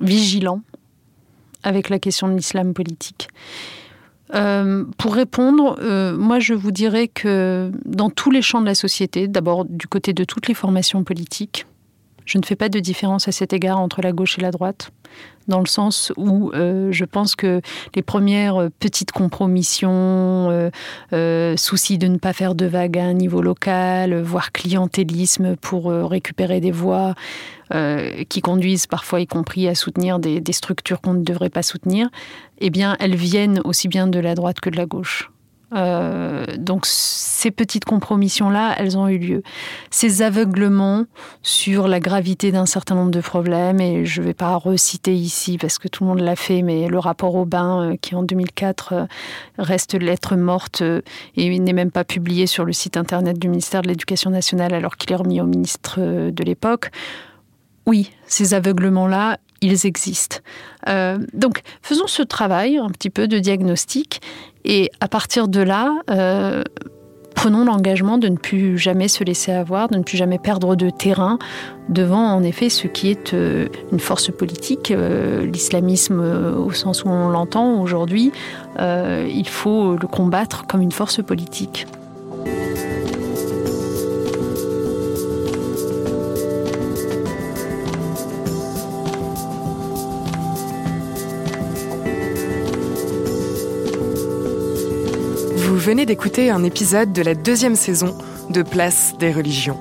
vigilant 0.00 0.60
avec 1.62 1.88
la 1.88 1.98
question 1.98 2.28
de 2.28 2.34
l'islam 2.34 2.74
politique. 2.74 3.28
Euh, 4.34 4.84
pour 4.98 5.14
répondre, 5.14 5.78
moi 6.18 6.38
je 6.40 6.54
vous 6.54 6.72
dirais 6.72 7.08
que 7.08 7.70
dans 7.84 8.10
tous 8.10 8.30
les 8.30 8.42
champs 8.42 8.60
de 8.60 8.66
la 8.66 8.74
société, 8.74 9.28
d'abord 9.28 9.64
du 9.64 9.86
côté 9.86 10.12
de 10.12 10.24
toutes 10.24 10.48
les 10.48 10.54
formations 10.54 11.04
politiques, 11.04 11.66
je 12.24 12.38
ne 12.38 12.44
fais 12.44 12.56
pas 12.56 12.68
de 12.68 12.80
différence 12.80 13.28
à 13.28 13.32
cet 13.32 13.52
égard 13.52 13.78
entre 13.78 14.02
la 14.02 14.12
gauche 14.12 14.38
et 14.38 14.42
la 14.42 14.50
droite 14.50 14.90
dans 15.48 15.60
le 15.60 15.66
sens 15.66 16.12
où 16.16 16.50
euh, 16.54 16.90
je 16.90 17.04
pense 17.04 17.36
que 17.36 17.60
les 17.94 18.02
premières 18.02 18.56
euh, 18.56 18.68
petites 18.80 19.12
compromissions, 19.12 19.90
euh, 21.12 21.56
soucis 21.56 21.98
de 21.98 22.06
ne 22.06 22.18
pas 22.18 22.32
faire 22.32 22.54
de 22.54 22.66
vagues 22.66 22.98
à 22.98 23.04
un 23.04 23.12
niveau 23.12 23.42
local, 23.42 24.20
voire 24.22 24.52
clientélisme 24.52 25.56
pour 25.56 25.90
récupérer 25.90 26.60
des 26.60 26.70
voix 26.72 27.14
qui 28.28 28.40
conduisent 28.40 28.86
parfois 28.86 29.20
y 29.20 29.26
compris 29.26 29.68
à 29.68 29.74
soutenir 29.74 30.18
des, 30.18 30.40
des 30.40 30.52
structures 30.52 31.00
qu'on 31.00 31.14
ne 31.14 31.24
devrait 31.24 31.50
pas 31.50 31.62
soutenir, 31.62 32.08
eh 32.58 32.70
bien 32.70 32.96
elles 33.00 33.16
viennent 33.16 33.60
aussi 33.64 33.88
bien 33.88 34.06
de 34.06 34.18
la 34.20 34.34
droite 34.34 34.60
que 34.60 34.70
de 34.70 34.76
la 34.76 34.86
gauche. 34.86 35.30
Euh, 35.74 36.44
donc 36.56 36.86
ces 36.86 37.50
petites 37.50 37.84
compromissions-là, 37.84 38.74
elles 38.78 38.96
ont 38.96 39.08
eu 39.08 39.18
lieu. 39.18 39.42
Ces 39.90 40.22
aveuglements 40.22 41.04
sur 41.42 41.88
la 41.88 42.00
gravité 42.00 42.52
d'un 42.52 42.66
certain 42.66 42.94
nombre 42.94 43.10
de 43.10 43.20
problèmes, 43.20 43.80
et 43.80 44.04
je 44.04 44.20
ne 44.20 44.26
vais 44.26 44.34
pas 44.34 44.54
reciter 44.56 45.14
ici 45.14 45.58
parce 45.58 45.78
que 45.78 45.88
tout 45.88 46.04
le 46.04 46.10
monde 46.10 46.20
l'a 46.20 46.36
fait, 46.36 46.62
mais 46.62 46.88
le 46.88 46.98
rapport 46.98 47.34
au 47.34 47.44
bain 47.44 47.92
euh, 47.92 47.96
qui 48.00 48.14
en 48.14 48.22
2004 48.22 48.92
euh, 48.92 49.06
reste 49.58 49.94
lettre 49.94 50.36
morte 50.36 50.82
et 51.36 51.58
n'est 51.58 51.72
même 51.72 51.90
pas 51.90 52.04
publié 52.04 52.46
sur 52.46 52.64
le 52.64 52.72
site 52.72 52.96
internet 52.96 53.38
du 53.38 53.48
ministère 53.48 53.82
de 53.82 53.88
l'Éducation 53.88 54.30
nationale 54.30 54.74
alors 54.74 54.96
qu'il 54.96 55.12
est 55.12 55.16
remis 55.16 55.40
au 55.40 55.46
ministre 55.46 56.00
de 56.00 56.44
l'époque. 56.44 56.90
Oui, 57.86 58.10
ces 58.26 58.54
aveuglements-là, 58.54 59.38
ils 59.60 59.86
existent. 59.86 60.38
donc, 61.32 61.62
faisons 61.82 62.06
ce 62.06 62.22
travail 62.22 62.78
un 62.78 62.88
petit 62.88 63.10
peu 63.10 63.28
de 63.28 63.38
diagnostic 63.38 64.20
et 64.64 64.90
à 65.00 65.08
partir 65.08 65.48
de 65.48 65.60
là, 65.60 65.94
euh, 66.10 66.62
prenons 67.34 67.64
l'engagement 67.64 68.16
de 68.16 68.28
ne 68.28 68.36
plus 68.36 68.78
jamais 68.78 69.08
se 69.08 69.22
laisser 69.22 69.52
avoir, 69.52 69.88
de 69.88 69.98
ne 69.98 70.02
plus 70.02 70.16
jamais 70.16 70.38
perdre 70.38 70.76
de 70.76 70.88
terrain 70.90 71.38
devant 71.88 72.32
en 72.32 72.42
effet 72.42 72.70
ce 72.70 72.86
qui 72.86 73.10
est 73.10 73.34
euh, 73.34 73.68
une 73.92 74.00
force 74.00 74.30
politique, 74.30 74.90
euh, 74.90 75.44
l'islamisme 75.44 76.20
au 76.56 76.72
sens 76.72 77.04
où 77.04 77.08
on 77.08 77.28
l'entend 77.28 77.80
aujourd'hui. 77.80 78.32
il 78.78 79.48
faut 79.48 79.96
le 79.96 80.06
combattre 80.06 80.66
comme 80.66 80.80
une 80.80 80.92
force 80.92 81.22
politique. 81.22 81.86
Venez 95.84 96.06
d'écouter 96.06 96.48
un 96.48 96.64
épisode 96.64 97.12
de 97.12 97.20
la 97.20 97.34
deuxième 97.34 97.76
saison 97.76 98.16
de 98.48 98.62
Place 98.62 99.12
des 99.18 99.30
religions. 99.30 99.76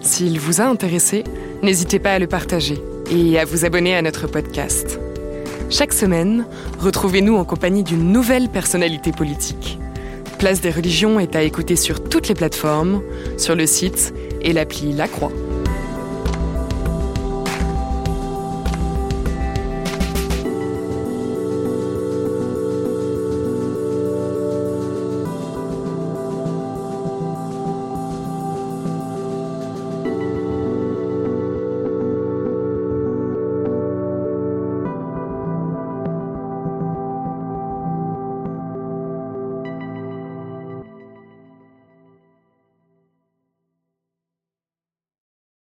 S'il 0.00 0.40
vous 0.40 0.62
a 0.62 0.64
intéressé, 0.64 1.22
n'hésitez 1.62 1.98
pas 1.98 2.14
à 2.14 2.18
le 2.18 2.26
partager 2.26 2.80
et 3.10 3.38
à 3.38 3.44
vous 3.44 3.66
abonner 3.66 3.94
à 3.94 4.00
notre 4.00 4.26
podcast. 4.26 4.98
Chaque 5.68 5.92
semaine, 5.92 6.46
retrouvez-nous 6.78 7.36
en 7.36 7.44
compagnie 7.44 7.82
d'une 7.82 8.10
nouvelle 8.10 8.48
personnalité 8.48 9.12
politique. 9.12 9.78
Place 10.38 10.62
des 10.62 10.70
religions 10.70 11.20
est 11.20 11.36
à 11.36 11.42
écouter 11.42 11.76
sur 11.76 12.02
toutes 12.02 12.28
les 12.28 12.34
plateformes, 12.34 13.02
sur 13.36 13.54
le 13.54 13.66
site 13.66 14.14
et 14.40 14.54
l'appli 14.54 14.94
La 14.94 15.08
Croix. 15.08 15.32